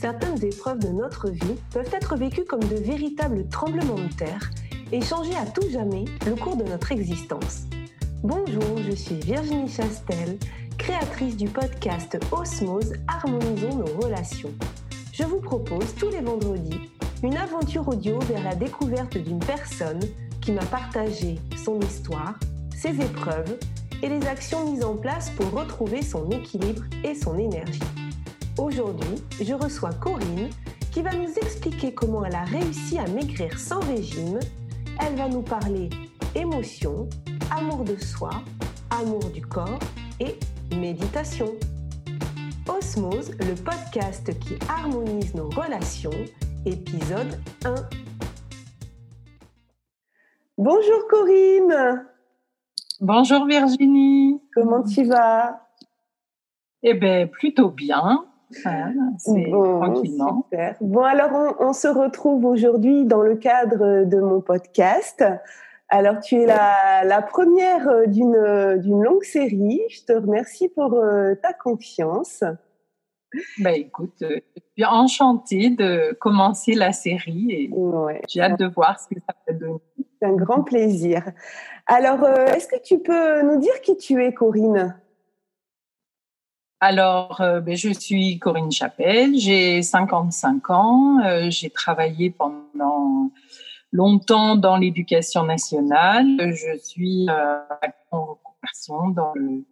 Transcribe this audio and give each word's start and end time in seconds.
certaines 0.00 0.42
épreuves 0.42 0.78
de 0.78 0.88
notre 0.88 1.28
vie 1.28 1.56
peuvent 1.72 1.92
être 1.92 2.16
vécues 2.16 2.44
comme 2.44 2.64
de 2.64 2.76
véritables 2.76 3.46
tremblements 3.48 3.96
de 3.96 4.12
terre 4.14 4.50
et 4.92 5.02
changer 5.02 5.36
à 5.36 5.44
tout 5.44 5.68
jamais 5.70 6.06
le 6.26 6.34
cours 6.34 6.56
de 6.56 6.64
notre 6.64 6.90
existence. 6.92 7.64
Bonjour, 8.22 8.78
je 8.78 8.92
suis 8.92 9.16
Virginie 9.16 9.68
Chastel, 9.68 10.38
créatrice 10.78 11.36
du 11.36 11.48
podcast 11.48 12.18
Osmose 12.32 12.94
Harmonisons 13.08 13.76
nos 13.76 14.00
relations. 14.00 14.52
Je 15.12 15.24
vous 15.24 15.40
propose 15.40 15.94
tous 15.96 16.08
les 16.08 16.22
vendredis 16.22 16.80
une 17.22 17.36
aventure 17.36 17.86
audio 17.86 18.18
vers 18.20 18.42
la 18.42 18.54
découverte 18.54 19.18
d'une 19.18 19.40
personne 19.40 20.00
qui 20.40 20.52
m'a 20.52 20.64
partagé 20.64 21.38
son 21.62 21.78
histoire, 21.80 22.40
ses 22.74 22.98
épreuves 22.98 23.58
et 24.02 24.08
les 24.08 24.26
actions 24.26 24.70
mises 24.70 24.84
en 24.84 24.96
place 24.96 25.28
pour 25.30 25.50
retrouver 25.50 26.00
son 26.00 26.30
équilibre 26.30 26.84
et 27.04 27.14
son 27.14 27.36
énergie. 27.36 27.80
Aujourd'hui, 28.60 29.24
je 29.40 29.54
reçois 29.54 29.94
Corinne 29.94 30.50
qui 30.92 31.00
va 31.00 31.14
nous 31.14 31.32
expliquer 31.38 31.94
comment 31.94 32.26
elle 32.26 32.34
a 32.34 32.44
réussi 32.44 32.98
à 32.98 33.06
maigrir 33.08 33.58
sans 33.58 33.80
régime. 33.80 34.38
Elle 35.00 35.16
va 35.16 35.28
nous 35.28 35.40
parler 35.40 35.88
émotion, 36.34 37.08
amour 37.50 37.84
de 37.84 37.96
soi, 37.96 38.28
amour 38.90 39.24
du 39.30 39.40
corps 39.40 39.78
et 40.20 40.38
méditation. 40.76 41.54
Osmose, 42.68 43.30
le 43.38 43.54
podcast 43.54 44.38
qui 44.40 44.56
harmonise 44.68 45.34
nos 45.34 45.48
relations, 45.48 46.10
épisode 46.66 47.40
1. 47.64 47.74
Bonjour 50.58 51.08
Corinne. 51.08 52.06
Bonjour 53.00 53.46
Virginie. 53.46 54.42
Comment 54.54 54.82
tu 54.82 55.04
vas? 55.04 55.66
Eh 56.82 56.92
bien, 56.92 57.26
plutôt 57.26 57.70
bien. 57.70 58.26
Bon, 59.26 59.80
tranquillement. 59.80 60.46
Bon, 60.80 61.02
alors 61.02 61.56
on, 61.60 61.72
se 61.72 61.88
retrouve 61.88 62.44
aujourd'hui 62.44 63.04
dans 63.04 63.22
le 63.22 63.36
cadre 63.36 64.04
de 64.04 64.20
mon 64.20 64.40
podcast. 64.40 65.24
Alors, 65.88 66.20
tu 66.20 66.36
es 66.36 66.46
la, 66.46 67.22
première 67.22 68.06
d'une 68.06 69.02
longue 69.02 69.24
série. 69.24 69.80
Je 69.90 70.04
te 70.04 70.12
remercie 70.12 70.68
pour 70.68 70.94
euh, 70.94 71.34
ta 71.34 71.52
confiance. 71.52 72.44
Ben, 73.58 73.74
écoute, 73.74 74.22
euh, 74.22 74.40
je 74.56 74.62
suis 74.76 74.84
enchantée 74.84 75.70
de 75.70 76.12
commencer 76.20 76.74
la 76.74 76.92
série 76.92 77.46
et 77.50 77.70
j'ai 78.28 78.40
hâte 78.40 78.58
de 78.58 78.66
voir 78.66 78.98
ce 78.98 79.08
que 79.14 79.20
ça 79.20 79.34
va 79.46 79.52
donner. 79.52 79.80
C'est 80.20 80.28
un 80.28 80.34
grand 80.34 80.62
plaisir. 80.62 81.24
Alors, 81.86 82.24
euh, 82.24 82.46
est-ce 82.46 82.68
que 82.68 82.80
tu 82.80 82.98
peux 82.98 83.42
nous 83.42 83.58
dire 83.58 83.80
qui 83.82 83.96
tu 83.96 84.22
es, 84.22 84.32
Corinne? 84.32 84.96
Alors, 86.80 87.40
euh, 87.40 87.60
ben, 87.60 87.76
je 87.76 87.90
suis 87.90 88.38
Corinne 88.38 88.72
Chapelle, 88.72 89.36
j'ai 89.36 89.82
55 89.82 90.70
ans, 90.70 91.18
euh, 91.24 91.50
j'ai 91.50 91.70
travaillé 91.70 92.30
pendant 92.30 93.30
longtemps 93.92 94.56
dans 94.56 94.76
l'éducation 94.76 95.44
nationale, 95.44 96.26
je 96.54 96.78
suis 96.78 97.26
en 98.10 98.24
reconversion 98.24 99.10
dans 99.10 99.32
le, 99.34 99.64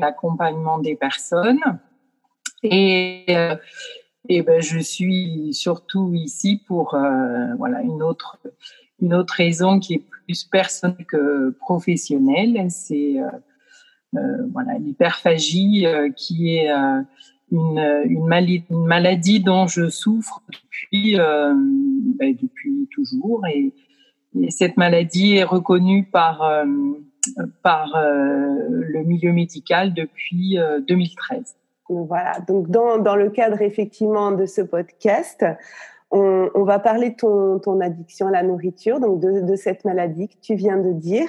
l'accompagnement 0.00 0.78
des 0.78 0.96
personnes. 0.96 1.60
Et, 2.62 3.26
et 4.28 4.42
ben, 4.42 4.60
je 4.60 4.78
suis 4.78 5.52
surtout 5.52 6.12
ici 6.14 6.62
pour 6.66 6.96
voilà 7.58 7.82
une 7.82 8.02
autre 8.02 8.38
une 9.00 9.14
autre 9.14 9.34
raison 9.34 9.78
qui 9.80 9.94
est 9.94 10.04
plus 10.26 10.44
personnelle 10.44 11.04
que 11.06 11.50
professionnelle, 11.60 12.66
c'est 12.70 13.20
euh, 13.20 13.26
euh, 13.26 13.38
voilà 14.52 14.78
l'hyperphagie 14.78 15.86
euh, 15.86 16.10
qui 16.10 16.56
est 16.56 16.70
une, 17.50 17.78
une, 18.06 18.26
maladie, 18.26 18.64
une, 18.70 18.86
maladie, 18.86 19.40
dont 19.40 19.66
je 19.66 19.88
souffre 19.88 20.42
depuis, 20.52 21.16
ben, 21.16 22.36
depuis 22.40 22.88
toujours. 22.92 23.46
Et, 23.46 23.72
cette 24.48 24.76
maladie 24.76 25.36
est 25.36 25.44
reconnue 25.44 26.06
par, 26.10 26.42
par 27.62 27.92
le 27.96 29.04
milieu 29.04 29.32
médical 29.32 29.94
depuis 29.94 30.58
2013. 30.88 31.54
Voilà, 31.88 32.40
donc 32.48 32.68
dans, 32.68 32.98
dans, 32.98 33.14
le 33.14 33.30
cadre 33.30 33.62
effectivement 33.62 34.32
de 34.32 34.44
ce 34.44 34.60
podcast, 34.60 35.44
on, 36.14 36.64
va 36.64 36.78
parler 36.78 37.10
de 37.10 37.58
ton, 37.58 37.80
addiction 37.80 38.28
à 38.28 38.30
la 38.30 38.42
nourriture, 38.42 39.00
donc 39.00 39.20
de, 39.20 39.56
cette 39.56 39.84
maladie 39.84 40.28
que 40.28 40.36
tu 40.40 40.54
viens 40.54 40.76
de 40.76 40.92
dire. 40.92 41.26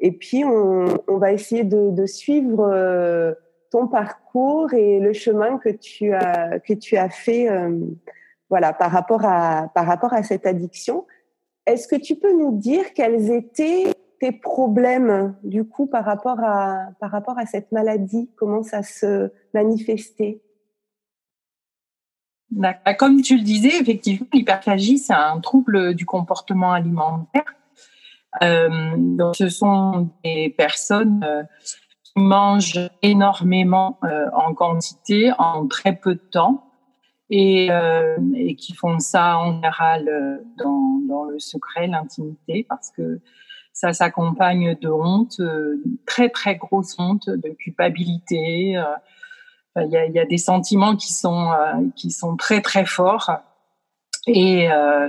Et 0.00 0.12
puis, 0.12 0.44
on, 0.44 1.18
va 1.18 1.32
essayer 1.32 1.62
de, 1.64 2.06
suivre 2.06 2.68
euh, 2.72 3.32
ton 3.70 3.86
parcours 3.86 4.72
et 4.74 4.98
le 4.98 5.12
chemin 5.12 5.58
que 5.58 5.68
tu 5.68 6.12
as, 6.12 6.58
que 6.58 6.74
tu 6.74 6.96
as 6.96 7.08
fait 7.10 7.48
euh, 7.48 7.78
voilà, 8.50 8.72
par, 8.72 8.90
rapport 8.90 9.24
à, 9.24 9.70
par 9.74 9.86
rapport 9.86 10.12
à 10.12 10.22
cette 10.22 10.46
addiction. 10.46 11.06
Est-ce 11.66 11.86
que 11.86 11.96
tu 11.96 12.16
peux 12.16 12.32
nous 12.32 12.56
dire 12.58 12.92
quels 12.92 13.30
étaient 13.30 13.84
tes 14.20 14.32
problèmes, 14.32 15.36
du 15.44 15.64
coup, 15.64 15.86
par 15.86 16.04
rapport 16.04 16.40
à, 16.40 16.88
par 17.00 17.10
rapport 17.10 17.38
à 17.38 17.46
cette 17.46 17.70
maladie? 17.72 18.30
Comment 18.36 18.62
ça 18.62 18.82
se 18.82 19.30
manifestait? 19.54 20.40
Comme 22.98 23.22
tu 23.22 23.36
le 23.36 23.42
disais, 23.42 23.80
effectivement, 23.80 24.26
l'hyperphagie, 24.32 24.98
c'est 24.98 25.14
un 25.14 25.40
trouble 25.40 25.94
du 25.94 26.06
comportement 26.06 26.72
alimentaire. 26.72 27.44
Euh, 28.42 28.94
donc, 28.96 29.36
ce 29.36 29.48
sont 29.48 30.10
des 30.24 30.50
personnes 30.50 31.24
euh, 31.24 31.42
qui 32.02 32.12
mangent 32.16 32.90
énormément 33.02 33.98
euh, 34.04 34.26
en 34.34 34.54
quantité 34.54 35.32
en 35.38 35.66
très 35.66 35.94
peu 35.94 36.14
de 36.14 36.20
temps 36.30 36.70
et, 37.30 37.70
et 38.36 38.54
qui 38.54 38.74
font 38.74 38.98
ça 38.98 39.38
en 39.38 39.54
général 39.54 40.42
dans, 40.58 41.00
dans 41.08 41.24
le 41.24 41.38
secret, 41.38 41.86
l'intimité, 41.86 42.66
parce 42.68 42.90
que 42.90 43.20
ça 43.72 43.92
s'accompagne 43.92 44.76
de 44.80 44.88
honte, 44.88 45.40
très 46.06 46.28
très 46.28 46.56
grosse 46.56 46.94
honte, 46.98 47.28
de 47.28 47.48
culpabilité. 47.48 48.80
Il 49.76 49.90
y 49.90 50.18
a, 50.18 50.24
des 50.24 50.38
sentiments 50.38 50.94
qui 50.94 51.12
sont 51.12 51.50
euh, 51.50 51.72
qui 51.96 52.12
sont 52.12 52.36
très 52.36 52.60
très 52.60 52.84
forts 52.84 53.32
et 54.26 54.70
euh, 54.70 55.08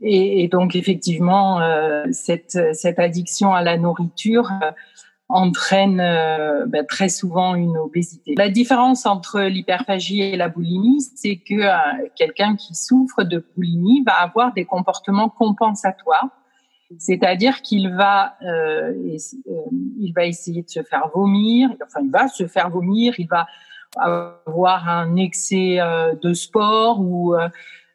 et, 0.00 0.48
donc 0.48 0.74
effectivement 0.74 1.60
euh, 1.60 2.04
cette 2.10 2.74
cette 2.74 2.98
addiction 2.98 3.54
à 3.54 3.62
la 3.62 3.76
nourriture 3.76 4.50
entraîne 5.28 5.96
ben, 5.96 6.86
très 6.86 7.08
souvent 7.08 7.54
une 7.54 7.76
obésité. 7.76 8.34
La 8.36 8.48
différence 8.48 9.06
entre 9.06 9.40
l'hyperphagie 9.40 10.22
et 10.22 10.36
la 10.36 10.48
boulimie, 10.48 11.00
c'est 11.00 11.36
que 11.36 11.64
quelqu'un 12.14 12.54
qui 12.54 12.76
souffre 12.76 13.24
de 13.24 13.44
boulimie 13.56 14.04
va 14.04 14.12
avoir 14.12 14.52
des 14.52 14.64
comportements 14.64 15.28
compensatoires, 15.28 16.28
c'est-à-dire 16.98 17.62
qu'il 17.62 17.94
va 17.94 18.36
euh, 18.42 18.92
va 20.14 20.26
essayer 20.26 20.62
de 20.62 20.70
se 20.70 20.82
faire 20.82 21.10
vomir, 21.14 21.70
enfin 21.84 22.00
il 22.02 22.10
va 22.10 22.28
se 22.28 22.46
faire 22.46 22.70
vomir, 22.70 23.14
il 23.18 23.26
va 23.26 23.46
avoir 23.96 24.88
un 24.88 25.16
excès 25.16 25.80
euh, 25.80 26.14
de 26.14 26.34
sport 26.34 27.00
ou 27.00 27.34
euh, 27.34 27.48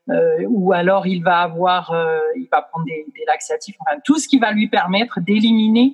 euh, 0.09 0.45
ou 0.49 0.73
alors 0.73 1.07
il 1.07 1.23
va 1.23 1.41
avoir, 1.41 1.93
il 2.35 2.47
va 2.51 2.63
prendre 2.63 2.85
des, 2.85 3.05
des 3.15 3.23
laxatifs, 3.27 3.77
enfin, 3.79 3.99
tout 4.03 4.17
ce 4.17 4.27
qui 4.27 4.39
va 4.39 4.51
lui 4.51 4.67
permettre 4.67 5.21
d'éliminer 5.21 5.93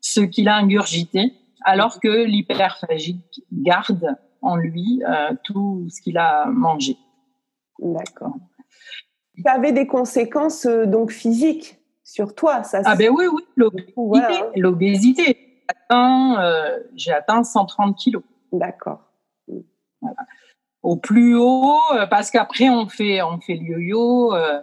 ce 0.00 0.20
qu'il 0.20 0.48
a 0.48 0.56
ingurgité, 0.56 1.32
alors 1.64 1.98
que 1.98 2.24
l'hyperphagique 2.24 3.42
garde 3.50 4.14
en 4.42 4.56
lui 4.56 5.02
tout 5.42 5.88
ce 5.88 6.00
qu'il 6.02 6.18
a 6.18 6.46
mangé. 6.46 6.96
D'accord. 7.80 8.36
Ça 9.42 9.52
avait 9.52 9.72
des 9.72 9.86
conséquences 9.86 10.66
donc 10.66 11.10
physiques 11.10 11.78
sur 12.04 12.34
toi, 12.34 12.62
ça. 12.62 12.82
Ah 12.84 12.94
ben 12.94 13.10
oui, 13.10 13.24
oui, 13.26 14.20
l'obésité. 14.54 15.64
J'ai 16.94 17.12
atteint 17.12 17.42
130 17.42 17.96
kilos. 17.96 18.22
D'accord 18.52 19.05
au 20.86 20.96
plus 20.96 21.34
haut, 21.36 21.80
euh, 21.94 22.06
parce 22.06 22.30
qu'après 22.30 22.68
on 22.68 22.88
fait 22.88 23.20
on 23.22 23.40
fait 23.40 23.56
le 23.56 23.62
yo-yo. 23.62 24.34
Euh, 24.34 24.60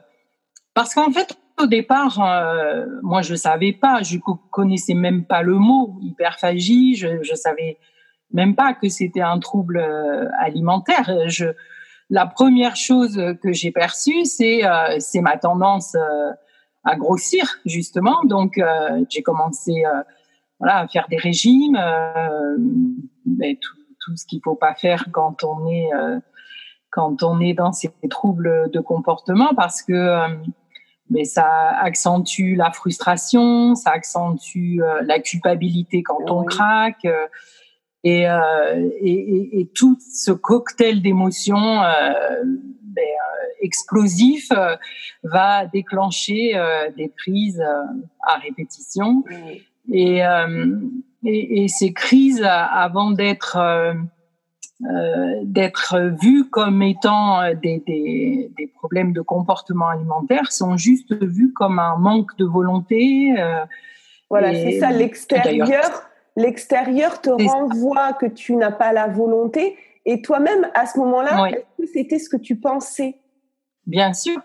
parce 0.74 0.96
qu'en 0.96 1.12
fait, 1.12 1.38
au 1.62 1.68
départ, 1.68 2.20
euh, 2.20 2.86
moi 3.04 3.22
je 3.22 3.36
savais 3.36 3.74
pas, 3.74 4.02
je 4.02 4.18
connaissais 4.50 4.94
même 4.94 5.26
pas 5.26 5.42
le 5.44 5.56
mot 5.56 5.98
hyperphagie, 6.02 6.96
je, 6.96 7.22
je 7.22 7.36
savais 7.36 7.78
même 8.32 8.56
pas 8.56 8.74
que 8.74 8.90
c'était 8.90 9.22
un 9.22 9.38
trouble 9.40 9.80
alimentaire. 10.40 11.12
La 12.10 12.26
première 12.26 12.76
chose 12.76 13.22
que 13.44 13.54
j'ai 13.54 13.72
perçue, 13.72 14.26
c'est 14.26 14.62
c'est 14.98 15.22
ma 15.22 15.38
tendance 15.38 15.96
à 16.84 16.96
grossir 16.96 17.60
justement. 17.66 18.24
Donc 18.24 18.60
j'ai 19.10 19.22
commencé 19.22 19.84
voilà 20.60 20.80
à 20.80 20.88
faire 20.88 21.08
des 21.10 21.18
régimes, 21.18 21.78
tout, 23.62 23.83
tout 24.04 24.16
ce 24.18 24.26
qu'il 24.26 24.42
faut 24.44 24.56
pas 24.56 24.76
faire 24.76 25.06
quand 25.12 25.44
on 25.44 25.68
est 25.68 25.90
euh, 25.94 26.20
quand 26.90 27.24
on 27.24 27.40
est 27.40 27.54
dans 27.54 27.72
ces 27.72 27.92
troubles 28.10 28.70
de 28.72 28.80
comportement 28.80 29.54
parce 29.56 29.82
que 29.82 29.94
euh, 29.94 30.28
mais 31.10 31.26
ça 31.26 31.70
accentue 31.80 32.56
la 32.56 32.72
frustration, 32.72 33.76
ça 33.76 33.92
accentue 33.92 34.82
euh, 34.82 35.02
la 35.04 35.20
culpabilité 35.20 36.02
quand 36.02 36.30
on 36.30 36.44
craque. 36.44 37.08
Et, 38.06 38.28
euh, 38.28 38.90
et, 39.00 39.62
et, 39.62 39.68
tout 39.74 39.98
ce 40.14 40.32
cocktail 40.34 41.02
d'émotions 41.02 41.82
euh, 41.82 42.44
ben, 42.44 43.02
euh, 43.02 43.48
explosif 43.62 44.52
va 45.24 45.66
déclencher 45.68 46.62
des 46.98 47.08
prises 47.08 47.64
à 48.28 48.36
répétition. 48.40 49.24
Et, 49.90 50.22
et, 51.26 51.68
ces 51.68 51.94
crises, 51.94 52.44
avant 52.44 53.12
d'être 53.12 53.58
euh, 53.58 53.94
d'être 55.44 55.98
vues 56.22 56.50
comme 56.50 56.82
étant 56.82 57.42
des, 57.54 57.82
des, 57.88 58.52
des, 58.58 58.68
problèmes 58.68 59.14
de 59.14 59.22
comportement 59.22 59.88
alimentaire 59.88 60.52
sont 60.52 60.76
juste 60.76 61.14
vus 61.14 61.54
comme 61.54 61.80
un 61.80 61.96
manque 61.96 62.36
de 62.38 62.44
volonté. 62.44 63.34
Euh, 63.40 63.64
voilà, 64.30 64.54
c'est 64.54 64.80
ça. 64.80 64.92
L'extérieur, 64.92 66.10
l'extérieur 66.36 67.22
te 67.22 67.30
renvoie 67.30 68.14
que 68.14 68.26
tu 68.26 68.56
n'as 68.56 68.72
pas 68.72 68.92
la 68.92 69.08
volonté. 69.08 69.78
Et 70.06 70.22
toi-même, 70.22 70.68
à 70.74 70.86
ce 70.86 70.98
moment-là, 71.00 71.50
est-ce 71.50 71.82
que 71.82 71.88
c'était 71.88 72.20
ce 72.20 72.28
que 72.28 72.38
tu 72.38 72.58
pensais? 72.58 73.16
Bien 73.86 74.12
sûr. 74.14 74.42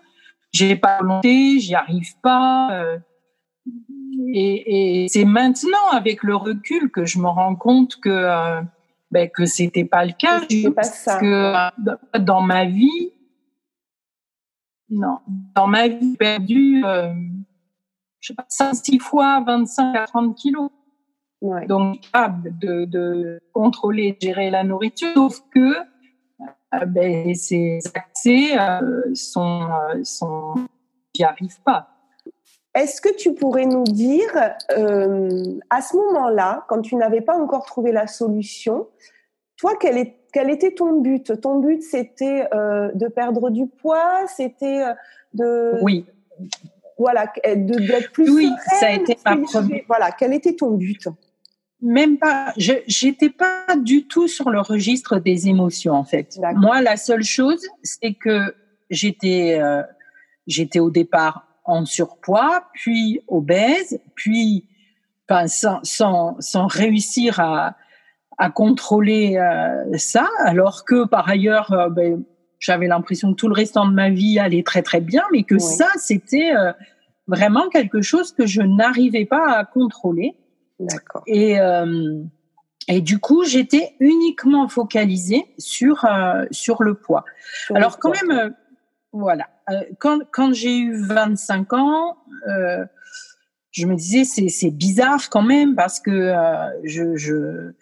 J'ai 0.52 0.76
pas 0.76 0.98
la 0.98 0.98
volonté, 0.98 1.58
j'y 1.58 1.74
arrive 1.74 2.18
pas. 2.22 2.68
Euh, 2.72 2.98
et, 4.26 5.04
et 5.04 5.08
c'est 5.08 5.24
maintenant, 5.24 5.88
avec 5.92 6.22
le 6.22 6.36
recul, 6.36 6.90
que 6.90 7.04
je 7.04 7.18
me 7.18 7.28
rends 7.28 7.54
compte 7.56 7.96
que 7.96 8.08
euh, 8.08 8.60
ben, 9.10 9.28
que 9.28 9.46
c'était 9.46 9.84
pas 9.84 10.04
le 10.04 10.12
cas. 10.12 10.40
Parce 10.74 11.04
que 11.04 12.18
dans 12.18 12.42
ma 12.42 12.66
vie, 12.66 13.12
non, 14.90 15.18
dans 15.54 15.66
ma 15.66 15.88
vie, 15.88 16.10
j'ai 16.12 16.16
perdu, 16.16 16.82
euh, 16.84 17.12
je 18.20 18.28
sais 18.28 18.34
pas, 18.34 18.46
5, 18.48 18.74
6 18.74 18.98
fois 18.98 19.42
25 19.46 19.96
à 19.96 20.06
30 20.06 20.34
kilos. 20.36 20.70
Ouais. 21.40 21.66
Donc, 21.66 22.00
capable 22.00 22.58
de, 22.58 22.84
de 22.84 23.40
contrôler, 23.52 24.12
de 24.12 24.26
gérer 24.26 24.50
la 24.50 24.64
nourriture, 24.64 25.12
sauf 25.14 25.40
que 25.54 25.76
euh, 26.74 26.84
ben, 26.86 27.34
ces 27.34 27.78
accès 27.94 28.58
euh, 28.58 29.02
sont, 29.14 29.68
euh, 29.70 30.04
sont, 30.04 30.54
j'y 31.14 31.24
arrive 31.24 31.60
pas. 31.62 31.97
Est-ce 32.74 33.00
que 33.00 33.14
tu 33.14 33.34
pourrais 33.34 33.66
nous 33.66 33.84
dire, 33.84 34.30
euh, 34.76 35.58
à 35.70 35.80
ce 35.80 35.96
moment-là, 35.96 36.64
quand 36.68 36.80
tu 36.82 36.96
n'avais 36.96 37.20
pas 37.20 37.36
encore 37.36 37.64
trouvé 37.64 37.92
la 37.92 38.06
solution, 38.06 38.86
toi, 39.56 39.72
quel, 39.80 39.98
est, 39.98 40.16
quel 40.32 40.50
était 40.50 40.72
ton 40.72 41.00
but? 41.00 41.40
Ton 41.40 41.58
but, 41.60 41.82
c'était 41.82 42.46
euh, 42.54 42.90
de 42.94 43.08
perdre 43.08 43.50
du 43.50 43.66
poids, 43.66 44.26
c'était 44.28 44.84
euh, 44.84 44.94
de... 45.34 45.78
Oui. 45.82 46.06
Voilà, 46.98 47.32
d'être 47.44 48.12
plus 48.12 48.28
Oui, 48.30 48.50
ça 48.80 48.86
a 48.86 48.90
été 48.92 49.16
ma 49.24 49.36
première... 49.36 49.82
Voilà, 49.86 50.10
quel 50.12 50.32
était 50.32 50.54
ton 50.54 50.72
but? 50.72 51.08
Même 51.80 52.18
pas, 52.18 52.52
je 52.56 52.72
j'étais 52.88 53.30
pas 53.30 53.76
du 53.76 54.08
tout 54.08 54.26
sur 54.26 54.50
le 54.50 54.60
registre 54.60 55.20
des 55.20 55.48
émotions 55.48 55.92
en 55.92 56.02
fait. 56.02 56.36
Moi, 56.56 56.82
la 56.82 56.96
seule 56.96 57.22
chose, 57.22 57.64
c'est 57.84 58.14
que 58.14 58.52
j'étais 58.90 59.60
euh, 59.60 59.84
j'étais 60.48 60.80
au 60.80 60.90
départ 60.90 61.46
en 61.68 61.84
surpoids, 61.84 62.64
puis 62.72 63.20
obèse, 63.28 64.00
puis 64.14 64.64
sans, 65.46 65.80
sans, 65.82 66.36
sans 66.40 66.66
réussir 66.66 67.38
à, 67.40 67.76
à 68.38 68.50
contrôler 68.50 69.36
euh, 69.36 69.98
ça, 69.98 70.28
alors 70.38 70.84
que 70.84 71.06
par 71.06 71.28
ailleurs, 71.28 71.72
euh, 71.72 71.90
ben, 71.90 72.24
j'avais 72.58 72.86
l'impression 72.86 73.32
que 73.32 73.36
tout 73.36 73.48
le 73.48 73.54
restant 73.54 73.86
de 73.86 73.92
ma 73.92 74.08
vie 74.10 74.38
allait 74.38 74.62
très 74.62 74.82
très 74.82 75.00
bien, 75.00 75.22
mais 75.32 75.42
que 75.42 75.58
ça, 75.58 75.88
c'était 75.96 76.52
euh, 76.56 76.72
vraiment 77.26 77.68
quelque 77.68 78.00
chose 78.00 78.32
que 78.32 78.46
je 78.46 78.62
n'arrivais 78.62 79.26
pas 79.26 79.58
à 79.58 79.64
contrôler. 79.64 80.34
D'accord. 80.80 81.22
Et 81.26 81.56
et 82.90 83.02
du 83.02 83.18
coup, 83.18 83.44
j'étais 83.44 83.94
uniquement 84.00 84.66
focalisée 84.66 85.44
sur 85.58 86.06
sur 86.50 86.82
le 86.82 86.94
poids. 86.94 87.24
alors 87.74 87.98
quand 87.98 88.12
même, 88.22 88.54
voilà, 89.12 89.48
quand 89.98 90.20
quand 90.30 90.52
j'ai 90.52 90.76
eu 90.76 90.94
25 90.94 91.72
ans. 91.72 92.16
je 93.70 93.86
me 93.86 93.94
disais 93.94 94.24
c'est 94.24 94.70
bizarre 94.70 95.28
quand 95.30 95.42
même 95.42 95.74
parce 95.74 96.00
que 96.00 96.32
je, 96.84 97.16
je 97.16 97.72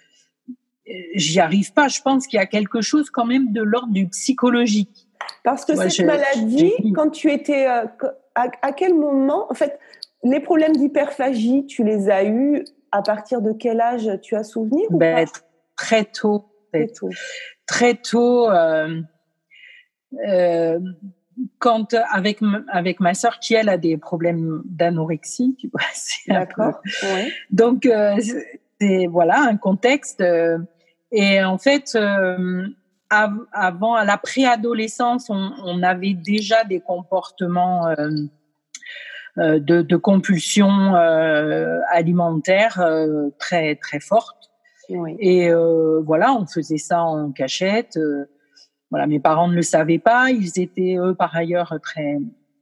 j'y 1.15 1.41
arrive 1.41 1.73
pas. 1.73 1.89
Je 1.89 2.01
pense 2.01 2.27
qu'il 2.27 2.39
y 2.39 2.43
a 2.43 2.47
quelque 2.47 2.81
chose 2.81 3.11
quand 3.11 3.25
même 3.25 3.53
de 3.53 3.63
l'ordre 3.63 3.93
du 3.93 4.09
psychologique. 4.09 5.09
Parce 5.43 5.65
que 5.65 5.75
cette 5.77 6.07
maladie, 6.07 6.73
quand 6.95 7.11
tu 7.11 7.31
étais, 7.31 7.69
euh, 7.69 7.85
à, 8.35 8.73
quel 8.73 8.95
moment, 8.95 9.51
en 9.51 9.55
fait, 9.55 9.79
les 10.23 10.41
problèmes 10.41 10.77
d'hyperphagie, 10.77 11.67
tu 11.67 11.85
les 11.85 12.11
as 12.11 12.25
eus? 12.25 12.65
À 12.93 13.03
partir 13.03 13.43
de 13.43 13.53
quel 13.53 13.81
âge 13.81 14.09
tu 14.23 14.37
as 14.37 14.45
souvenir 14.45 14.87
ben, 14.91 15.27
Très 15.77 16.05
tôt. 16.05 16.47
Très 16.73 16.87
tôt. 16.87 17.11
Très 17.67 17.95
tôt. 17.95 18.49
Euh, 18.49 19.01
euh, 20.27 20.79
quand 21.59 21.95
avec 22.13 22.41
avec 22.69 23.01
ma 23.01 23.15
sœur 23.15 23.39
qui 23.41 23.55
elle 23.55 23.69
a 23.69 23.79
des 23.79 23.97
problèmes 23.97 24.63
d'anorexie, 24.65 25.57
tu 25.59 25.69
vois, 25.69 25.83
D'accord. 26.29 26.81
Donc 27.51 27.89
c'est 28.81 29.07
voilà 29.07 29.41
un 29.41 29.57
contexte. 29.57 30.23
Et 31.13 31.43
en 31.43 31.57
fait, 31.57 31.93
euh, 31.95 32.67
avant, 33.11 33.95
à 33.95 34.05
la 34.05 34.19
préadolescence, 34.19 35.31
on, 35.31 35.53
on, 35.65 35.83
avait 35.83 36.15
déjà 36.15 36.65
des 36.65 36.81
comportements 36.81 37.89
euh, 37.89 38.11
euh 39.39 39.59
de, 39.59 39.83
de, 39.83 39.97
compulsion 39.97 40.97
euh, 40.97 41.79
alimentaire 41.91 42.81
euh, 42.81 43.29
très 43.39 43.77
très 43.77 44.01
fortes. 44.01 44.51
Oui. 44.89 45.17
Et 45.19 45.51
voilà, 46.05 46.33
on 46.33 46.47
faisait 46.47 46.79
ça 46.79 47.03
en 47.03 47.33
cachette. 47.33 47.99
Voilà, 48.91 49.07
mes 49.07 49.21
parents 49.21 49.49
ne 49.49 49.55
le 49.55 49.63
savaient 49.63 49.99
pas. 49.99 50.31
Ils 50.31 50.61
étaient 50.61 50.97
eux 50.99 51.15
par 51.15 51.35
ailleurs 51.37 51.79
très 51.83 52.19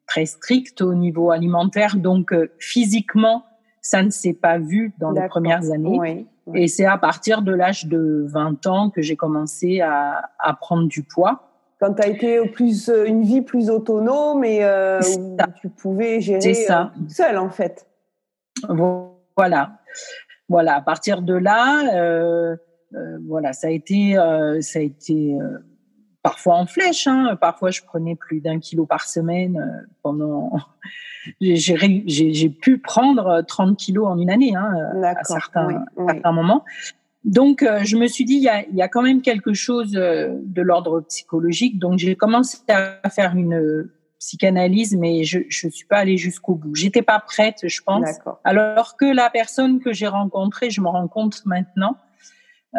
très 0.07 0.27
stricts 0.27 0.83
au 0.83 0.95
niveau 0.95 1.31
alimentaire, 1.31 1.97
donc 1.97 2.35
physiquement, 2.59 3.45
ça 3.81 4.03
ne 4.03 4.11
s'est 4.11 4.35
pas 4.35 4.59
vu 4.59 4.93
dans 4.99 5.11
les 5.11 5.27
premières 5.29 5.71
années. 5.71 5.99
Oui. 5.99 6.27
Et 6.53 6.69
c'est 6.69 6.85
à 6.85 6.99
partir 6.99 7.41
de 7.41 7.53
l'âge 7.53 7.87
de 7.87 8.27
20 8.29 8.67
ans 8.67 8.91
que 8.91 9.01
j'ai 9.01 9.17
commencé 9.17 9.81
à, 9.81 10.31
à, 10.39 10.53
prendre 10.53 10.89
du 10.89 11.03
poids. 11.03 11.49
Quand 11.81 11.95
tu 11.95 12.03
as 12.03 12.09
été 12.09 12.47
plus, 12.49 12.91
euh, 12.91 13.07
une 13.07 13.23
vie 13.23 13.41
plus 13.41 13.71
autonome 13.71 14.45
et 14.45 14.63
euh, 14.63 15.01
où 15.19 15.37
tu 15.61 15.71
pouvais 15.71 16.21
gérer 16.21 16.53
ça. 16.53 16.93
Euh, 16.97 17.09
seul 17.09 17.39
en 17.39 17.49
fait. 17.49 17.87
Voilà. 19.37 19.79
Voilà, 20.49 20.77
à 20.77 20.81
partir 20.83 21.23
de 21.23 21.35
là, 21.35 21.95
euh, 21.95 22.57
euh, 22.95 23.19
voilà, 23.27 23.53
ça 23.53 23.69
a 23.69 23.71
été, 23.71 24.19
euh, 24.19 24.61
ça 24.61 24.79
a 24.79 24.83
été 24.83 25.37
parfois 26.25 26.57
en 26.57 26.67
flèche. 26.67 27.07
Hein. 27.07 27.37
Parfois, 27.41 27.71
je 27.71 27.83
prenais 27.83 28.17
plus 28.17 28.41
d'un 28.41 28.59
kilo 28.59 28.87
par 28.87 29.07
semaine 29.07 29.87
pendant 30.03 30.59
j'ai 31.41 32.49
pu 32.49 32.79
prendre 32.79 33.43
30 33.47 33.77
kilos 33.77 34.09
en 34.09 34.19
une 34.19 34.31
année 34.31 34.57
hein, 34.57 34.73
à 35.05 35.23
certains, 35.23 35.85
certains 35.97 36.33
moments. 36.33 36.65
Donc, 37.25 37.63
euh, 37.63 37.81
je 37.85 37.97
me 37.97 38.07
suis 38.07 38.25
dit, 38.25 38.35
il 38.35 38.43
y 38.43 38.49
a, 38.49 38.69
y 38.69 38.83
a, 38.83 38.89
quand 38.89 39.01
même 39.01 39.23
quelque 39.23 39.55
chose 39.55 39.97
euh, 39.97 40.35
de 40.43 40.61
l'ordre 40.61 41.01
psychologique. 41.03 41.79
Donc, 41.79 41.99
j'ai 41.99 42.17
commencé 42.17 42.59
à 42.69 43.09
faire 43.09 43.35
une 43.35 43.89
psychanalyse, 44.19 44.97
mais 44.97 45.25
je 45.25 45.39
ne 45.39 45.71
suis 45.71 45.87
pas 45.87 45.99
allée 45.99 46.19
jusqu'au 46.19 46.55
bout. 46.55 46.75
J'étais 46.75 47.03
pas 47.03 47.21
prête, 47.21 47.61
je 47.65 47.81
pense. 47.83 48.09
Alors 48.45 48.97
que 48.97 49.05
la 49.05 49.31
personne 49.31 49.81
que 49.81 49.93
j'ai 49.93 50.07
rencontrée, 50.07 50.71
je 50.71 50.81
me 50.81 50.89
rends 50.89 51.09
compte 51.09 51.45
maintenant 51.47 51.97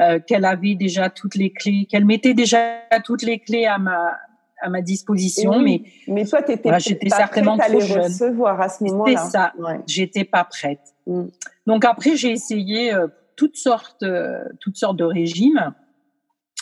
euh, 0.01 0.19
qu'elle 0.19 0.45
avait 0.45 0.75
déjà 0.75 1.09
toutes 1.09 1.35
les 1.35 1.51
clés, 1.51 1.87
qu'elle 1.89 2.05
mettait 2.05 2.33
déjà 2.33 2.79
toutes 3.03 3.23
les 3.23 3.39
clés 3.39 3.65
à 3.65 3.77
ma 3.77 4.17
à 4.61 4.69
ma 4.69 4.81
disposition. 4.81 5.59
mais, 5.59 5.83
mais 6.07 6.25
toi, 6.25 6.41
tu 6.41 6.53
étais 6.53 6.69
j'étais 6.79 7.09
certainement 7.09 7.57
prête 7.57 7.69
à 7.69 7.73
les 7.73 7.93
recevoir 8.03 8.59
à 8.59 8.69
ce 8.69 8.83
moment-là. 8.85 9.17
C'est 9.17 9.31
ça. 9.31 9.53
J'étais 9.85 10.23
pas 10.23 10.45
prête. 10.45 10.79
Mm. 11.05 11.25
Donc 11.67 11.85
après, 11.85 12.15
j'ai 12.15 12.31
essayé 12.31 12.93
euh, 12.93 13.07
toutes 13.35 13.57
sortes, 13.57 14.03
euh, 14.03 14.43
toutes 14.59 14.77
sortes 14.77 14.97
de 14.97 15.03
régimes. 15.03 15.73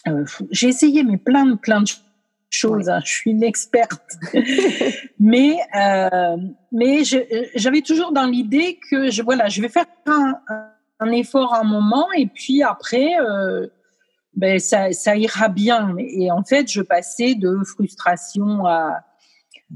Euh, 0.08 0.26
j'ai 0.52 0.68
essayé 0.68 1.04
mais 1.04 1.18
plein 1.18 1.46
de 1.46 1.56
plein 1.56 1.82
de 1.82 1.90
choses. 2.50 2.90
Hein. 2.90 3.00
Je 3.06 3.12
suis 3.12 3.32
une 3.32 3.44
experte, 3.44 4.18
mais 5.20 5.58
euh, 5.76 6.38
mais 6.72 7.04
j'avais 7.56 7.82
toujours 7.82 8.12
dans 8.12 8.26
l'idée 8.26 8.80
que 8.90 9.10
je 9.10 9.22
voilà, 9.22 9.48
je 9.48 9.62
vais 9.62 9.70
faire 9.70 9.86
un, 10.06 10.34
un, 10.50 10.68
effort 11.12 11.54
à 11.54 11.62
un 11.62 11.64
moment 11.64 12.08
et 12.16 12.28
puis 12.28 12.64
après 12.64 13.14
ben 14.36 14.60
ça, 14.60 14.92
ça 14.92 15.16
ira 15.16 15.48
bien. 15.50 15.96
Et 15.98 16.32
en 16.32 16.44
fait, 16.44 16.72
je 16.72 16.82
passais 16.82 17.36
de 17.36 17.58
frustration 17.64 18.66
à, 18.66 19.04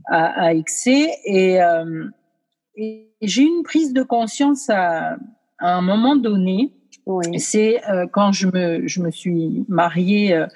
à, 0.05 0.46
à 0.46 0.53
excès. 0.53 1.10
Et, 1.25 1.62
euh, 1.62 2.05
et 2.75 3.12
j'ai 3.22 3.43
eu 3.43 3.48
une 3.48 3.63
prise 3.63 3.93
de 3.93 4.03
conscience 4.03 4.69
à, 4.69 5.17
à 5.60 5.75
un 5.75 5.81
moment 5.81 6.15
donné. 6.15 6.74
Oui. 7.05 7.39
C'est 7.39 7.88
euh, 7.89 8.05
quand 8.12 8.31
je 8.31 8.48
me, 8.48 8.88
je 8.88 9.01
me 9.01 9.12
suis 9.12 9.65
mariée 9.69 10.34
euh, 10.34 10.48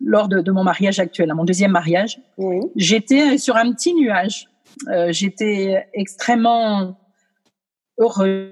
lors 0.00 0.28
de, 0.28 0.40
de, 0.40 0.52
mon 0.52 0.64
mariage 0.64 0.98
actuel, 0.98 1.30
à 1.30 1.34
mon 1.34 1.44
deuxième 1.44 1.70
mariage. 1.70 2.20
Oui. 2.36 2.60
J'étais 2.76 3.38
sur 3.38 3.56
un 3.56 3.72
petit 3.72 3.94
nuage. 3.94 4.48
Euh, 4.88 5.12
j'étais 5.12 5.86
extrêmement 5.94 6.98
heureuse 7.98 8.50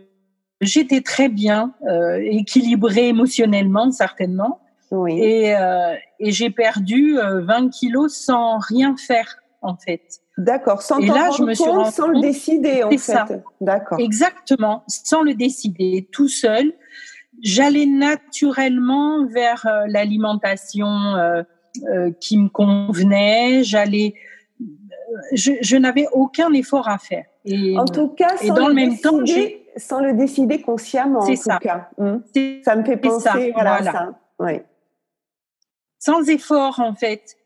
j'étais 0.62 1.00
très 1.00 1.28
bien, 1.28 1.75
euh, 1.87 2.19
équilibrée 2.23 3.09
émotionnellement 3.09 3.90
certainement. 3.90 4.61
Oui. 4.90 5.19
Et, 5.19 5.57
euh, 5.57 5.95
et 6.21 6.33
j'ai 6.33 6.50
perdu 6.50 7.16
20 7.16 7.71
kilos 7.71 8.14
sans 8.14 8.59
rien 8.59 8.95
faire 8.97 9.38
en 9.61 9.76
fait. 9.76 10.02
D'accord, 10.38 10.83
sans 10.83 10.99
et 10.99 11.07
là, 11.07 11.31
je 11.37 11.42
me 11.42 11.54
suis 11.54 11.64
compte, 11.64 11.92
sans 11.92 12.09
le 12.09 12.21
décider 12.21 12.83
en 12.83 12.90
fait. 12.90 12.99
Ça. 12.99 13.26
D'accord. 13.61 13.99
Exactement, 14.00 14.83
sans 14.88 15.23
le 15.23 15.35
décider, 15.35 16.09
tout 16.11 16.28
seul. 16.28 16.73
J'allais 17.42 17.87
naturellement 17.87 19.26
vers 19.26 19.66
l'alimentation 19.88 20.88
qui 22.21 22.38
me 22.38 22.49
convenait. 22.49 23.62
J'allais 23.64 24.14
je, 25.33 25.52
je 25.61 25.76
n'avais 25.76 26.07
aucun 26.12 26.52
effort 26.52 26.88
à 26.88 26.99
faire. 26.99 27.25
Et, 27.45 27.76
en 27.78 27.85
tout 27.85 28.09
cas, 28.09 28.37
sans, 28.37 28.45
et 28.45 28.49
dans 28.49 28.69
le, 28.69 28.75
même 28.75 28.99
temps, 28.99 29.19
sans 29.76 30.00
le 30.00 30.14
décider 30.14 30.60
consciemment. 30.60 31.22
C'est 31.22 31.36
ça. 31.36 31.58
Cas. 31.58 31.88
Hmm. 31.98 32.18
Ça 32.64 32.76
me 32.76 32.84
fait 32.84 32.96
penser 32.96 33.24
ça, 33.24 33.38
voilà, 33.54 33.82
ça. 33.82 34.14
Oui. 34.38 34.60
Sans 35.98 36.28
effort, 36.28 36.80
en 36.80 36.94
fait. 36.94 37.36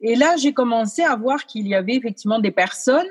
Et 0.00 0.16
là, 0.16 0.36
j'ai 0.36 0.52
commencé 0.52 1.02
à 1.02 1.14
voir 1.16 1.46
qu'il 1.46 1.66
y 1.68 1.74
avait 1.74 1.94
effectivement 1.94 2.38
des 2.38 2.50
personnes 2.50 3.06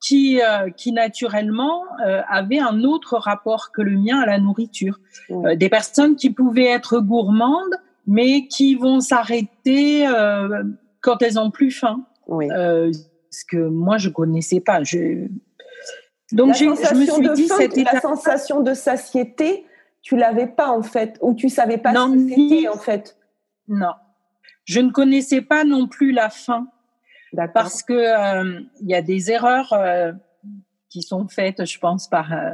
qui, 0.00 0.40
euh, 0.40 0.70
qui 0.70 0.92
naturellement 0.92 1.82
euh, 2.06 2.22
avaient 2.28 2.60
un 2.60 2.84
autre 2.84 3.16
rapport 3.16 3.72
que 3.72 3.82
le 3.82 3.96
mien 3.98 4.20
à 4.20 4.26
la 4.26 4.38
nourriture. 4.38 5.00
Euh, 5.30 5.56
des 5.56 5.68
personnes 5.68 6.16
qui 6.16 6.30
pouvaient 6.30 6.66
être 6.66 7.00
gourmandes, 7.00 7.74
mais 8.06 8.46
qui 8.46 8.74
vont 8.74 9.00
s'arrêter 9.00 10.06
quand 11.00 11.22
elles 11.22 11.38
ont 11.38 11.50
plus 11.50 11.70
faim. 11.70 12.04
Oui 12.26 12.48
ce 13.30 13.44
que 13.44 13.56
moi 13.56 13.98
je 13.98 14.08
connaissais 14.08 14.60
pas. 14.60 14.82
Je... 14.82 15.26
Donc 16.32 16.54
je 16.54 16.64
me 16.64 16.74
suis 16.74 17.30
dit 17.34 17.48
cette 17.48 17.76
la 17.76 18.00
sensation 18.00 18.60
de 18.60 18.74
satiété, 18.74 19.64
tu 20.02 20.16
l'avais 20.16 20.46
pas 20.46 20.68
en 20.68 20.82
fait, 20.82 21.18
ou 21.20 21.34
tu 21.34 21.48
savais 21.48 21.78
pas 21.78 21.94
ce 21.94 22.12
que 22.12 22.28
c'était 22.28 22.68
en 22.68 22.78
fait. 22.78 23.16
Non, 23.68 23.92
je 24.64 24.80
ne 24.80 24.90
connaissais 24.90 25.40
pas 25.40 25.64
non 25.64 25.86
plus 25.86 26.12
la 26.12 26.28
faim, 26.28 26.68
parce 27.54 27.82
que 27.82 27.94
euh, 27.94 28.60
il 28.80 28.88
y 28.88 28.94
a 28.94 29.02
des 29.02 29.30
erreurs 29.30 29.72
euh, 29.72 30.12
qui 30.90 31.02
sont 31.02 31.26
faites, 31.28 31.64
je 31.64 31.78
pense, 31.78 32.08
par 32.08 32.32
euh, 32.32 32.52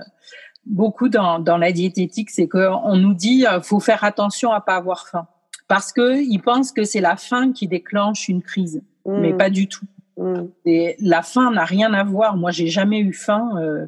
beaucoup 0.65 1.09
dans, 1.09 1.41
dans 1.41 1.59
la 1.59 1.73
diététique, 1.73 2.31
c'est 2.31 2.49
qu'on 2.49 2.97
nous 2.97 3.15
dit 3.15 3.45
faut 3.63 3.81
faire 3.81 4.05
attention 4.05 4.53
à 4.53 4.61
pas 4.61 4.77
avoir 4.77 5.09
faim, 5.09 5.27
parce 5.67 5.93
que 5.93 6.23
ils 6.23 6.41
pensent 6.41 6.71
que 6.71 6.85
c'est 6.85 7.01
la 7.01 7.17
faim 7.17 7.53
qui 7.53 7.67
déclenche 7.67 8.29
une 8.29 8.43
crise, 8.43 8.83
mais 9.05 9.33
hmm. 9.33 9.37
pas 9.37 9.51
du 9.51 9.67
tout. 9.67 9.87
Mm. 10.17 10.47
Et 10.65 10.97
la 11.01 11.23
faim 11.23 11.51
n'a 11.53 11.65
rien 11.65 11.93
à 11.95 12.05
voir. 12.05 12.37
Moi, 12.37 12.51
j'ai 12.51 12.69
jamais 12.69 13.01
eu 13.01 13.13
faim 13.13 13.51
euh, 13.59 13.87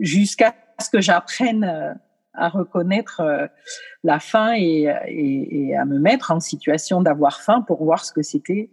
jusqu'à 0.00 0.54
ce 0.80 0.90
que 0.90 1.00
j'apprenne 1.00 1.64
euh, 1.64 1.92
à 2.34 2.48
reconnaître 2.48 3.20
euh, 3.20 3.46
la 4.04 4.18
faim 4.18 4.54
et, 4.56 4.92
et, 5.06 5.68
et, 5.68 5.76
à 5.76 5.84
me 5.84 5.98
mettre 5.98 6.30
en 6.30 6.40
situation 6.40 7.02
d'avoir 7.02 7.40
faim 7.42 7.62
pour 7.66 7.84
voir 7.84 8.04
ce 8.04 8.12
que 8.12 8.22
c'était. 8.22 8.70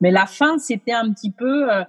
Mais 0.00 0.10
la 0.10 0.26
faim, 0.26 0.58
c'était 0.58 0.92
un 0.92 1.12
petit 1.12 1.32
peu 1.32 1.68
euh, 1.72 1.84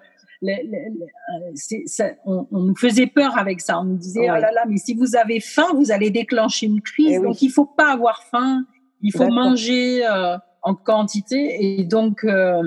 ça, 1.86 2.06
on, 2.25 2.48
on, 2.51 2.60
nous 2.62 2.75
faisait 2.75 3.08
peur 3.08 3.38
avec 3.38 3.60
ça. 3.60 3.79
On 3.79 3.84
nous 3.84 3.98
disait, 3.98 4.29
oh 4.29 4.39
là 4.39 4.51
là, 4.51 4.65
mais 4.68 4.77
si 4.77 4.94
vous 4.94 5.15
avez 5.15 5.39
faim, 5.39 5.68
vous 5.75 5.91
allez 5.91 6.12
déclencher 6.12 6.68
une 6.68 6.82
crise. 6.82 7.18
Eh 7.20 7.24
donc, 7.24 7.41
il 7.41 7.50
faut 7.50 7.65
pas 7.65 7.91
avoir 7.91 8.24
faim. 8.24 8.65
Il 9.01 9.12
faut 9.12 9.29
manger 9.29 10.06
euh, 10.06 10.38
en 10.62 10.75
quantité. 10.75 11.79
Et 11.79 11.84
donc, 11.84 12.24
euh, 12.24 12.62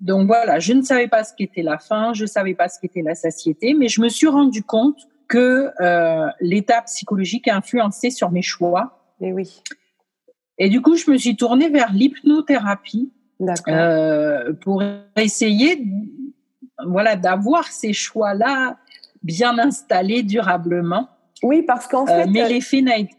donc 0.00 0.26
voilà, 0.26 0.58
je 0.58 0.72
ne 0.72 0.82
savais 0.82 1.08
pas 1.08 1.24
ce 1.24 1.34
qu'était 1.34 1.62
la 1.62 1.78
faim, 1.78 2.12
je 2.14 2.22
ne 2.22 2.26
savais 2.26 2.54
pas 2.54 2.68
ce 2.68 2.80
qu'était 2.80 3.02
la 3.02 3.14
satiété, 3.14 3.74
mais 3.74 3.88
je 3.88 4.00
me 4.00 4.08
suis 4.08 4.28
rendu 4.28 4.62
compte 4.62 4.98
que 5.28 5.70
euh, 5.80 6.28
l'état 6.40 6.82
psychologique 6.82 7.48
a 7.48 7.56
influencé 7.56 8.10
sur 8.10 8.30
mes 8.30 8.42
choix. 8.42 8.98
Et 9.20 9.28
eh 9.28 9.32
oui. 9.32 9.62
Et 10.58 10.68
du 10.68 10.80
coup, 10.80 10.96
je 10.96 11.10
me 11.10 11.16
suis 11.16 11.36
tournée 11.36 11.68
vers 11.68 11.92
l'hypnothérapie 11.92 13.12
euh, 13.68 14.52
pour 14.54 14.82
essayer, 15.16 15.86
voilà, 16.86 17.16
d'avoir 17.16 17.66
ces 17.66 17.92
choix-là 17.92 18.78
bien 19.22 19.58
installés 19.58 20.22
durablement. 20.22 21.08
Oui, 21.42 21.62
parce 21.62 21.86
qu'en 21.86 22.04
euh, 22.04 22.06
fait, 22.06 22.26
mais 22.26 22.48
l'effet 22.48 22.82
n'a 22.82 22.98
été 22.98 23.14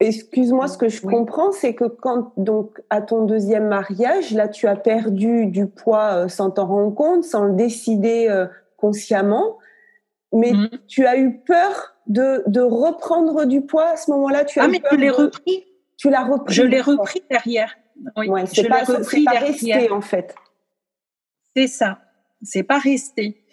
Excuse-moi, 0.00 0.68
ce 0.68 0.78
que 0.78 0.88
je 0.88 1.00
comprends, 1.00 1.52
c'est 1.52 1.74
que 1.74 1.84
quand, 1.84 2.32
donc, 2.36 2.80
à 2.90 3.00
ton 3.02 3.24
deuxième 3.24 3.68
mariage, 3.68 4.32
là, 4.32 4.48
tu 4.48 4.66
as 4.66 4.76
perdu 4.76 5.46
du 5.46 5.66
poids 5.66 6.24
euh, 6.24 6.28
sans 6.28 6.50
t'en 6.50 6.66
rendre 6.66 6.94
compte, 6.94 7.24
sans 7.24 7.44
le 7.44 7.54
décider 7.54 8.28
euh, 8.28 8.46
consciemment, 8.76 9.58
mais 10.32 10.52
mhm. 10.52 10.70
tu 10.88 11.06
as 11.06 11.16
eu 11.16 11.38
peur 11.40 11.94
de, 12.06 12.42
de 12.46 12.60
reprendre 12.60 13.44
du 13.44 13.62
poids 13.62 13.90
à 13.90 13.96
ce 13.96 14.10
moment-là? 14.10 14.44
Tu 14.44 14.60
as 14.60 14.64
ah, 14.64 14.68
mais 14.68 14.80
tu 14.88 14.96
l'as 14.96 15.12
repris. 15.12 15.64
Tu 15.96 16.10
l'as 16.10 16.24
repris. 16.24 16.54
Je 16.54 16.62
l'ai 16.62 16.80
repris 16.80 17.22
derrière. 17.30 17.76
Oui, 18.16 18.28
c'est 18.46 18.68
pas, 18.68 18.84
repris 18.84 19.24
pas 19.24 19.32
resté 19.32 19.90
en 19.90 20.00
fait. 20.00 20.34
C'est 21.54 21.68
ça. 21.68 21.98
C'est 22.42 22.62
pas 22.62 22.78
resté. 22.78 23.44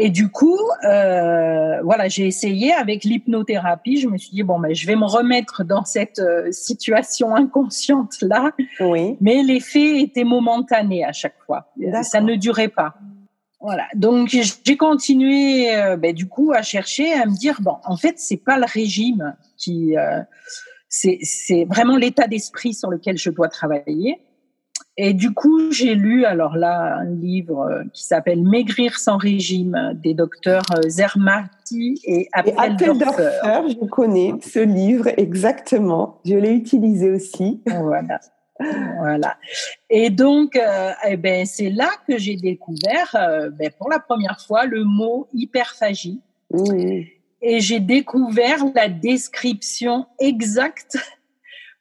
Et 0.00 0.10
du 0.10 0.30
coup, 0.30 0.56
euh, 0.84 1.82
voilà, 1.82 2.06
j'ai 2.06 2.24
essayé 2.24 2.72
avec 2.72 3.02
l'hypnothérapie. 3.02 3.98
Je 3.98 4.06
me 4.06 4.16
suis 4.16 4.30
dit 4.30 4.44
bon, 4.44 4.60
ben, 4.60 4.72
je 4.72 4.86
vais 4.86 4.94
me 4.94 5.04
remettre 5.04 5.64
dans 5.64 5.84
cette 5.84 6.20
euh, 6.20 6.52
situation 6.52 7.34
inconsciente 7.34 8.14
là. 8.22 8.52
Oui. 8.78 9.16
Mais 9.20 9.42
l'effet 9.42 10.00
était 10.00 10.22
momentané 10.22 11.04
à 11.04 11.10
chaque 11.10 11.38
fois. 11.44 11.72
Ça 12.04 12.20
ne 12.20 12.36
durait 12.36 12.68
pas. 12.68 12.94
Voilà. 13.60 13.86
Donc 13.96 14.28
j'ai 14.28 14.76
continué, 14.76 15.74
euh, 15.74 15.96
ben, 15.96 16.14
du 16.14 16.28
coup, 16.28 16.52
à 16.52 16.62
chercher, 16.62 17.12
à 17.12 17.26
me 17.26 17.36
dire 17.36 17.60
bon, 17.60 17.74
en 17.84 17.96
fait, 17.96 18.14
c'est 18.18 18.36
pas 18.36 18.56
le 18.56 18.66
régime 18.66 19.34
qui, 19.56 19.96
euh, 19.96 20.20
c'est 20.88 21.66
vraiment 21.68 21.96
l'état 21.96 22.28
d'esprit 22.28 22.72
sur 22.72 22.88
lequel 22.88 23.18
je 23.18 23.30
dois 23.30 23.48
travailler. 23.48 24.20
Et 25.00 25.14
du 25.14 25.32
coup, 25.32 25.70
j'ai 25.70 25.94
lu 25.94 26.24
alors 26.24 26.56
là 26.56 26.96
un 26.96 27.04
livre 27.04 27.60
euh, 27.60 27.84
qui 27.92 28.04
s'appelle 28.04 28.42
Maigrir 28.42 28.98
sans 28.98 29.16
régime 29.16 29.96
des 30.02 30.12
docteurs 30.12 30.64
euh, 30.76 30.88
Zermati 30.88 32.00
et 32.02 32.28
Appeldorfer. 32.32 33.30
je 33.68 33.86
connais 33.86 34.34
ce 34.42 34.58
livre 34.58 35.08
exactement. 35.16 36.18
Je 36.24 36.34
l'ai 36.34 36.50
utilisé 36.50 37.12
aussi. 37.12 37.62
Voilà. 37.80 38.18
voilà. 38.98 39.36
Et 39.88 40.10
donc, 40.10 40.56
euh, 40.56 40.90
eh 41.08 41.16
ben, 41.16 41.46
c'est 41.46 41.70
là 41.70 41.90
que 42.08 42.18
j'ai 42.18 42.34
découvert, 42.34 43.14
ben, 43.52 43.70
pour 43.78 43.88
la 43.88 44.00
première 44.00 44.40
fois, 44.40 44.66
le 44.66 44.82
mot 44.82 45.28
hyperphagie. 45.32 46.20
Et 47.40 47.60
j'ai 47.60 47.78
découvert 47.78 48.64
la 48.74 48.88
description 48.88 50.06
exacte 50.18 50.98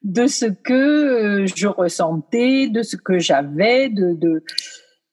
de 0.04 0.28
ce 0.28 0.46
que 0.46 0.74
euh, 0.74 1.48
je 1.56 1.68
ressentais, 1.68 2.68
de 2.68 2.84
ce 2.84 2.96
que 2.96 3.20
j'avais, 3.20 3.90
de, 3.90 4.14
de, 4.14 4.44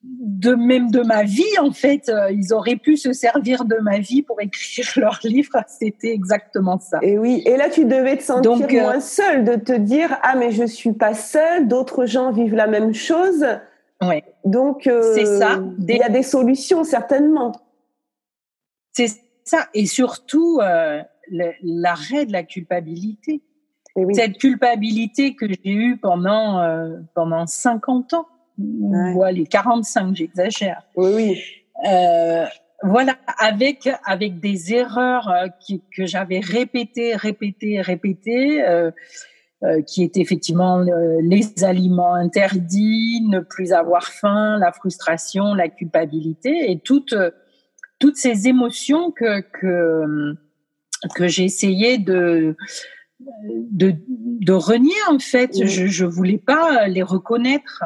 de 0.03 0.55
même 0.55 0.91
de 0.91 1.01
ma 1.01 1.25
vie 1.25 1.59
en 1.61 1.73
fait. 1.73 2.09
Euh, 2.09 2.31
ils 2.31 2.53
auraient 2.53 2.77
pu 2.77 2.97
se 2.97 3.13
servir 3.13 3.65
de 3.65 3.77
ma 3.77 3.99
vie 3.99 4.23
pour 4.23 4.41
écrire 4.41 4.87
leur 4.97 5.21
livre. 5.25 5.63
C'était 5.67 6.13
exactement 6.13 6.79
ça. 6.79 6.99
Et 7.03 7.19
oui. 7.19 7.43
Et 7.47 7.57
là, 7.57 7.71
tu 7.71 7.85
devais 7.87 8.17
te 8.17 8.23
sentir 8.23 8.43
Donc, 8.43 8.73
euh, 8.73 8.83
moins 8.83 9.01
seule, 9.01 9.45
de 9.45 9.57
te 9.57 9.73
dire 9.73 10.19
ah 10.23 10.37
mais 10.37 10.51
je 10.51 10.65
suis 10.65 10.93
pas 10.93 11.15
seule, 11.15 11.67
d'autres 11.67 12.07
gens 12.07 12.31
vivent 12.31 12.55
la 12.55 12.67
même 12.67 12.95
chose. 12.95 13.45
Ouais. 14.03 14.25
Donc 14.45 14.83
c'est 15.15 15.25
ça. 15.25 15.61
Il 15.89 15.97
y 15.97 16.03
a 16.03 16.11
des 16.11 16.23
solutions 16.23 16.85
certainement. 16.85 17.53
C'est 18.93 19.09
ça. 19.45 19.69
Et 19.73 19.87
surtout 19.87 20.61
l'arrêt 21.63 22.27
de 22.27 22.33
la 22.33 22.43
culpabilité. 22.43 23.43
Cette 24.13 24.39
culpabilité 24.39 25.35
que 25.35 25.47
j'ai 25.49 25.71
eue 25.71 25.97
pendant 25.97 26.61
euh, 26.61 26.97
pendant 27.15 27.47
50 27.47 28.15
ans, 28.15 28.27
ouais. 28.59 29.33
les 29.33 29.47
45, 29.47 30.17
j'exagère. 30.17 30.83
Oui, 30.97 31.13
oui. 31.15 31.43
Euh, 31.89 32.47
voilà, 32.83 33.17
avec 33.39 33.89
avec 34.05 34.41
des 34.41 34.75
erreurs 34.75 35.29
euh, 35.29 35.47
qui, 35.61 35.83
que 35.97 36.07
j'avais 36.07 36.41
répétées, 36.41 37.17
répétées, 37.17 37.81
répétées, 37.81 38.63
euh, 38.63 38.91
euh, 39.63 39.81
qui 39.83 40.03
étaient 40.03 40.21
effectivement 40.21 40.85
les 41.23 41.65
aliments 41.65 42.15
interdits, 42.15 43.23
ne 43.27 43.41
plus 43.41 43.73
avoir 43.73 44.09
faim, 44.09 44.59
la 44.59 44.73
frustration, 44.73 45.55
la 45.55 45.69
culpabilité 45.69 46.71
et 46.71 46.79
toutes 46.79 47.15
toutes 47.99 48.17
ces 48.17 48.49
émotions 48.49 49.13
que 49.13 49.41
que 49.41 50.35
que 51.15 51.27
j'ai 51.27 51.45
essayé 51.45 51.97
de 51.97 52.57
de, 53.71 53.95
de 54.09 54.53
renier 54.53 54.93
en 55.11 55.19
fait. 55.19 55.51
Je 55.65 55.87
je 55.87 56.05
voulais 56.05 56.39
pas 56.39 56.87
les 56.89 57.03
reconnaître. 57.03 57.85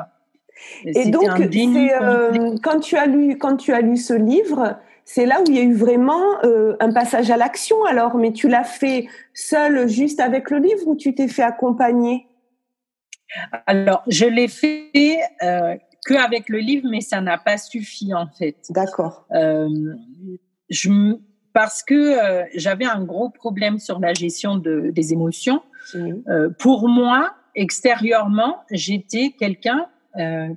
Et 0.85 1.11
donc, 1.11 1.40
euh, 1.40 2.57
quand 2.62 2.80
tu 2.80 2.97
as 2.97 3.07
lu 3.07 3.38
quand 3.38 3.57
tu 3.57 3.73
as 3.73 3.80
lu 3.80 3.97
ce 3.97 4.14
livre, 4.14 4.78
c'est 5.04 5.25
là 5.25 5.40
où 5.40 5.45
il 5.49 5.57
y 5.57 5.59
a 5.59 5.62
eu 5.62 5.75
vraiment 5.75 6.45
euh, 6.45 6.76
un 6.80 6.92
passage 6.92 7.30
à 7.30 7.37
l'action. 7.37 7.85
Alors, 7.85 8.16
mais 8.16 8.33
tu 8.33 8.49
l'as 8.49 8.64
fait 8.64 9.07
seul, 9.33 9.88
juste 9.88 10.21
avec 10.21 10.50
le 10.50 10.59
livre, 10.59 10.87
ou 10.87 10.97
tu 10.97 11.14
t'es 11.14 11.28
fait 11.28 11.42
accompagner? 11.42 12.26
Alors, 13.66 14.02
je 14.09 14.26
l'ai 14.26 14.49
fait 14.49 15.21
euh, 15.42 15.76
que 16.07 16.14
avec 16.14 16.49
le 16.49 16.59
livre, 16.59 16.88
mais 16.90 17.00
ça 17.00 17.21
n'a 17.21 17.38
pas 17.38 17.57
suffi 17.57 18.12
en 18.12 18.26
fait. 18.26 18.57
D'accord. 18.71 19.26
Euh, 19.33 19.68
je 20.71 20.90
parce 21.58 21.82
que 21.82 22.16
j'avais 22.54 22.84
un 22.84 23.02
gros 23.02 23.30
problème 23.30 23.80
sur 23.80 23.98
la 23.98 24.14
gestion 24.14 24.58
de, 24.58 24.92
des 24.92 25.12
émotions. 25.12 25.60
pour 26.60 26.88
moi, 26.88 27.34
extérieurement, 27.56 28.58
j'étais 28.70 29.34
quelqu'un 29.36 29.86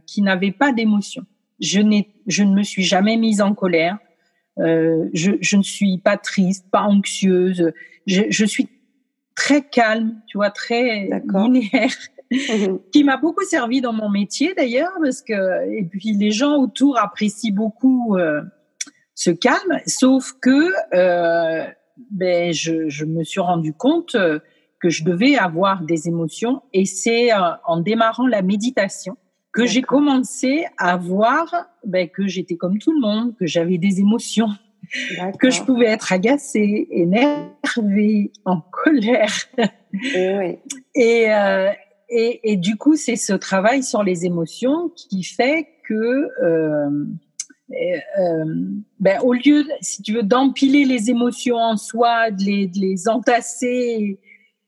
qui 0.05 0.21
n'avait 0.21 0.51
pas 0.51 0.71
d'émotions. 0.73 1.25
Je, 1.59 1.81
je 2.27 2.43
ne 2.43 2.53
me 2.53 2.61
suis 2.61 2.83
jamais 2.83 3.17
mise 3.17 3.41
en 3.41 3.55
colère. 3.55 3.97
Euh, 4.59 5.09
je, 5.11 5.31
je, 5.41 5.57
ne 5.57 5.63
suis 5.63 5.97
pas 5.97 6.17
triste, 6.17 6.67
pas 6.69 6.83
anxieuse. 6.83 7.71
Je, 8.05 8.21
je 8.29 8.45
suis 8.45 8.69
très 9.33 9.63
calme, 9.67 10.21
tu 10.27 10.37
vois, 10.37 10.51
très 10.51 11.09
linéaire, 11.33 11.97
qui 12.91 13.03
m'a 13.03 13.17
beaucoup 13.17 13.43
servi 13.43 13.81
dans 13.81 13.93
mon 13.93 14.09
métier 14.11 14.53
d'ailleurs, 14.55 14.93
parce 15.03 15.23
que 15.23 15.67
et 15.71 15.83
puis 15.83 16.13
les 16.13 16.29
gens 16.29 16.57
autour 16.57 16.99
apprécient 16.99 17.55
beaucoup 17.55 18.17
euh, 19.27 19.31
ce 19.31 19.31
calme, 19.31 19.79
sauf 19.85 20.33
que 20.41 20.71
euh, 20.93 21.67
ben 22.09 22.53
je, 22.53 22.89
je, 22.89 23.05
me 23.05 23.23
suis 23.23 23.41
rendu 23.41 23.73
compte 23.73 24.15
que 24.81 24.89
je 24.89 25.03
devais 25.03 25.37
avoir 25.37 25.83
des 25.83 26.07
émotions, 26.07 26.61
et 26.73 26.85
c'est 26.85 27.31
euh, 27.31 27.51
en 27.65 27.79
démarrant 27.79 28.27
la 28.27 28.41
méditation 28.41 29.15
que 29.53 29.65
j'ai 29.65 29.81
commencé 29.81 30.65
à 30.77 30.97
voir 30.97 31.53
ben, 31.85 32.07
que 32.09 32.27
j'étais 32.27 32.55
comme 32.55 32.79
tout 32.79 32.93
le 32.93 33.01
monde, 33.01 33.35
que 33.37 33.45
j'avais 33.45 33.77
des 33.77 33.99
émotions, 33.99 34.49
que 35.39 35.49
je 35.49 35.61
pouvais 35.63 35.87
être 35.87 36.13
agacée, 36.13 36.87
énervée, 36.89 38.31
en 38.45 38.61
colère. 38.61 39.33
Et, 39.93 40.59
et, 40.95 41.33
euh, 41.33 41.69
et, 42.09 42.53
et, 42.53 42.55
du 42.55 42.77
coup, 42.77 42.95
c'est 42.95 43.17
ce 43.17 43.33
travail 43.33 43.83
sur 43.83 44.03
les 44.03 44.25
émotions 44.25 44.89
qui 44.95 45.23
fait 45.23 45.67
que, 45.83 46.29
euh, 48.19 48.45
ben, 48.99 49.19
au 49.21 49.33
lieu, 49.33 49.65
si 49.81 50.01
tu 50.01 50.13
veux, 50.13 50.23
d'empiler 50.23 50.85
les 50.85 51.09
émotions 51.09 51.57
en 51.57 51.77
soi, 51.77 52.31
de 52.31 52.43
les, 52.43 52.67
de 52.67 52.79
les 52.79 53.07
entasser 53.07 54.19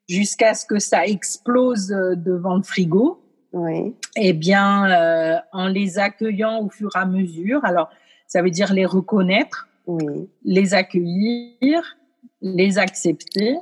jusqu'à 0.08 0.54
ce 0.54 0.66
que 0.66 0.80
ça 0.80 1.06
explose 1.06 1.92
euh, 1.92 2.16
devant 2.16 2.56
le 2.56 2.64
frigo, 2.64 3.24
oui. 3.54 3.96
Eh 4.16 4.34
bien, 4.34 4.92
euh, 4.92 5.38
en 5.52 5.68
les 5.68 6.00
accueillant 6.00 6.62
au 6.64 6.70
fur 6.70 6.90
et 6.96 7.00
à 7.00 7.06
mesure. 7.06 7.64
Alors, 7.64 7.90
ça 8.28 8.42
veut 8.42 8.50
dire 8.50 8.74
les 8.74 8.86
reconnaître, 8.86 9.70
oui. 9.86 10.28
les 10.44 10.74
accueillir, 10.74 11.98
les 12.42 12.80
accepter. 12.80 13.58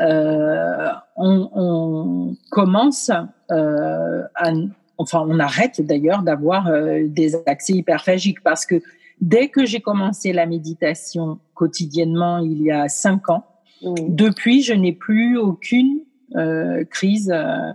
Euh, 0.00 0.88
on, 1.16 1.48
on, 1.54 2.36
commence 2.50 3.10
euh, 3.50 4.22
à, 4.34 4.50
enfin, 4.98 5.24
on 5.28 5.38
arrête 5.38 5.80
d'ailleurs 5.80 6.22
d'avoir 6.22 6.68
euh, 6.68 7.06
des 7.06 7.36
accès 7.46 7.72
hyperphagiques 7.74 8.42
parce 8.42 8.66
que 8.66 8.82
dès 9.20 9.48
que 9.48 9.64
j'ai 9.64 9.80
commencé 9.80 10.32
la 10.32 10.46
méditation 10.46 11.38
quotidiennement 11.54 12.38
il 12.38 12.62
y 12.62 12.70
a 12.70 12.88
cinq 12.88 13.28
ans, 13.28 13.44
oui. 13.82 14.02
depuis, 14.08 14.62
je 14.62 14.72
n'ai 14.72 14.92
plus 14.92 15.36
aucune 15.38 16.00
euh, 16.36 16.84
crise 16.84 17.32
euh, 17.32 17.72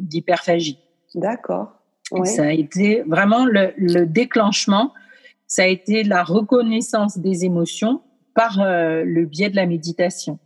d'hyperphagie. 0.00 0.78
D'accord. 1.14 1.72
Ça 2.24 2.44
a 2.44 2.52
été 2.52 3.02
vraiment 3.06 3.44
le, 3.44 3.72
le, 3.76 4.06
déclenchement, 4.06 4.94
ça 5.46 5.64
a 5.64 5.66
été 5.66 6.04
la 6.04 6.22
reconnaissance 6.22 7.18
des 7.18 7.44
émotions 7.44 8.00
par 8.34 8.56
le 8.64 9.26
biais 9.26 9.50
de 9.50 9.56
la 9.56 9.66
méditation. 9.66 10.38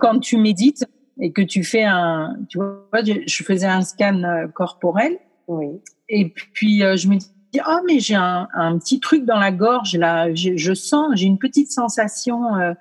Quand 0.00 0.20
tu 0.20 0.36
médites 0.36 0.84
et 1.20 1.32
que 1.32 1.42
tu 1.42 1.64
fais 1.64 1.82
un, 1.82 2.36
tu 2.48 2.58
vois, 2.58 2.86
je 3.02 3.42
faisais 3.42 3.66
un 3.66 3.82
scan 3.82 4.46
corporel. 4.54 5.18
Oui. 5.58 5.80
Et 6.08 6.28
puis 6.28 6.80
je 6.80 7.08
me 7.08 7.16
dis, 7.16 7.60
oh 7.66 7.80
mais 7.86 8.00
j'ai 8.00 8.14
un, 8.14 8.48
un, 8.54 8.78
petit 8.78 9.00
truc 9.00 9.24
dans 9.24 9.38
la 9.38 9.52
gorge 9.52 9.96
là, 9.96 10.34
je, 10.34 10.56
je 10.56 10.74
sens, 10.74 11.12
j'ai 11.14 11.26
une 11.26 11.38
petite 11.38 11.70
sensation, 11.70 12.56
euh, 12.56 12.72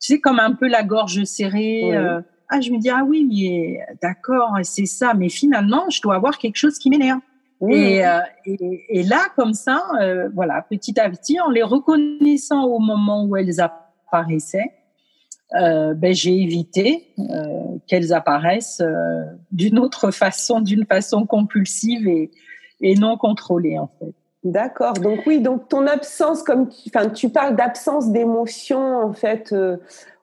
tu 0.00 0.14
sais 0.14 0.20
comme 0.20 0.38
un 0.38 0.52
peu 0.52 0.68
la 0.68 0.82
gorge 0.82 1.24
serrée. 1.24 1.98
Oui 1.98 2.22
ah, 2.48 2.60
je 2.60 2.70
me 2.70 2.78
dis, 2.78 2.88
ah 2.88 3.04
oui, 3.06 3.26
mais 3.30 3.80
d'accord, 4.02 4.56
c'est 4.62 4.86
ça, 4.86 5.12
mais 5.14 5.28
finalement, 5.28 5.90
je 5.90 6.00
dois 6.00 6.14
avoir 6.14 6.38
quelque 6.38 6.56
chose 6.56 6.78
qui 6.78 6.88
m'énerve. 6.88 7.20
Et, 7.68 8.06
euh, 8.06 8.20
et, 8.46 8.84
et, 8.88 9.02
là, 9.02 9.26
comme 9.36 9.52
ça, 9.52 9.82
euh, 10.00 10.28
voilà, 10.32 10.62
petit 10.62 10.98
à 10.98 11.10
petit, 11.10 11.40
en 11.40 11.50
les 11.50 11.62
reconnaissant 11.62 12.64
au 12.64 12.78
moment 12.78 13.24
où 13.24 13.36
elles 13.36 13.60
apparaissaient, 13.60 14.72
euh, 15.54 15.94
ben, 15.94 16.14
j'ai 16.14 16.42
évité 16.42 17.08
euh, 17.18 17.78
qu'elles 17.86 18.12
apparaissent 18.12 18.82
euh, 18.82 19.22
d'une 19.50 19.78
autre 19.78 20.10
façon, 20.10 20.60
d'une 20.60 20.84
façon 20.84 21.24
compulsive 21.24 22.06
et, 22.06 22.30
et 22.82 22.94
non 22.96 23.16
contrôlée, 23.16 23.78
en 23.78 23.88
fait. 23.98 24.12
D'accord. 24.44 24.92
Donc 24.92 25.20
oui, 25.26 25.40
donc 25.40 25.68
ton 25.68 25.86
absence, 25.86 26.42
comme 26.42 26.68
tu, 26.68 26.90
enfin, 26.94 27.08
tu 27.08 27.30
parles 27.30 27.56
d'absence 27.56 28.12
d'émotion, 28.12 28.98
en 28.98 29.12
fait, 29.14 29.54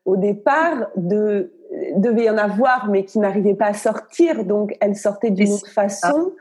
au 0.06 0.16
départ, 0.16 0.90
de 0.96 1.52
devait 1.98 2.26
y 2.26 2.30
en 2.30 2.38
avoir, 2.38 2.90
mais 2.90 3.04
qui 3.04 3.20
n'arrivait 3.20 3.56
pas 3.56 3.68
à 3.68 3.74
sortir, 3.74 4.46
donc 4.46 4.78
elle 4.80 4.96
sortait 4.96 5.32
d'une 5.32 5.52
autre 5.52 5.70
façon. 5.70 6.34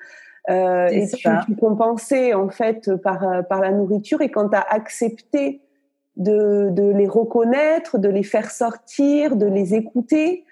Et 0.49 1.09
tu, 1.09 1.29
tu, 1.47 1.57
compensais 1.57 2.35
en 2.35 2.51
fait 2.51 2.95
par, 2.97 3.45
par 3.49 3.61
la 3.61 3.73
nourriture. 3.73 4.21
Et 4.21 4.31
quand 4.31 4.51
tu 4.51 4.57
as 4.57 4.67
accepté 4.69 5.64
de, 6.17 6.93
les 6.97 7.09
reconnaître, 7.09 7.99
de 7.99 8.09
les 8.09 8.23
faire 8.23 8.51
sortir, 8.51 9.37
de 9.37 9.47
les 9.47 9.75
écouter, 9.75 10.45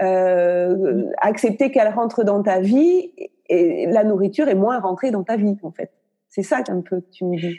euh, 0.00 1.04
accepter 1.18 1.70
qu'elles 1.70 1.92
rentrent 1.92 2.24
dans 2.24 2.42
ta 2.42 2.60
vie, 2.60 3.12
et 3.48 3.86
la 3.86 4.04
nourriture 4.04 4.48
est 4.48 4.54
moins 4.54 4.78
rentrée 4.78 5.10
dans 5.10 5.24
ta 5.24 5.36
vie 5.36 5.56
en 5.62 5.72
fait. 5.72 5.90
C'est 6.28 6.44
ça 6.44 6.62
qu'un 6.62 6.80
peu 6.80 7.02
tu 7.12 7.24
me 7.24 7.36
dis. 7.36 7.58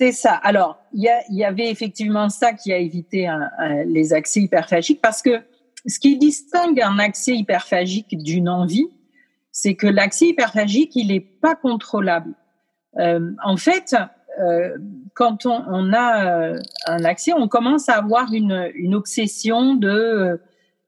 C'est 0.00 0.12
ça. 0.12 0.32
Alors, 0.32 0.78
il 0.92 1.08
y, 1.30 1.44
avait 1.44 1.70
effectivement 1.70 2.28
ça 2.28 2.52
qui 2.52 2.72
a 2.72 2.78
évité 2.78 3.28
les 3.86 4.12
accès 4.12 4.40
hyperphagiques 4.40 5.00
parce 5.00 5.22
que 5.22 5.42
ce 5.86 6.00
qui 6.00 6.18
distingue 6.18 6.80
un 6.80 6.98
accès 6.98 7.32
hyperphagique 7.32 8.16
d'une 8.18 8.48
envie, 8.48 8.88
c'est 9.52 9.74
que 9.74 9.86
l'accès 9.86 10.28
hyperphagique, 10.28 10.96
il 10.96 11.08
n'est 11.08 11.20
pas 11.20 11.54
contrôlable. 11.54 12.34
Euh, 12.98 13.30
en 13.44 13.56
fait, 13.56 13.94
euh, 14.40 14.76
quand 15.14 15.46
on, 15.46 15.62
on, 15.68 15.92
a 15.92 16.26
euh, 16.26 16.58
un 16.86 17.04
accès, 17.04 17.32
on 17.32 17.48
commence 17.48 17.88
à 17.88 17.94
avoir 17.94 18.32
une, 18.32 18.70
une 18.74 18.94
obsession 18.94 19.74
de 19.74 20.40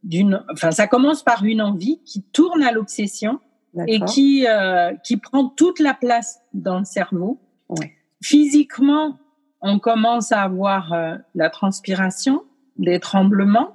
d'une. 0.03 0.45
Enfin, 0.53 0.71
ça 0.71 0.87
commence 0.87 1.23
par 1.23 1.45
une 1.45 1.63
envie 1.63 2.01
qui 2.05 2.23
tourne 2.23 2.63
à 2.63 2.73
l'obsession 2.73 3.41
et 3.87 4.01
qui 4.01 4.47
euh, 4.49 4.95
qui 5.05 5.17
prend 5.17 5.49
toute 5.49 5.81
la 5.81 5.95
place 5.95 6.41
dans 6.55 6.79
le 6.79 6.85
cerveau. 6.85 7.41
Ouais. 7.69 7.93
Physiquement, 8.23 9.19
on 9.61 9.79
commence 9.79 10.33
à 10.33 10.43
avoir 10.43 10.93
euh, 10.93 11.17
la 11.35 11.51
transpiration, 11.51 12.45
des 12.77 13.01
tremblements. 13.01 13.75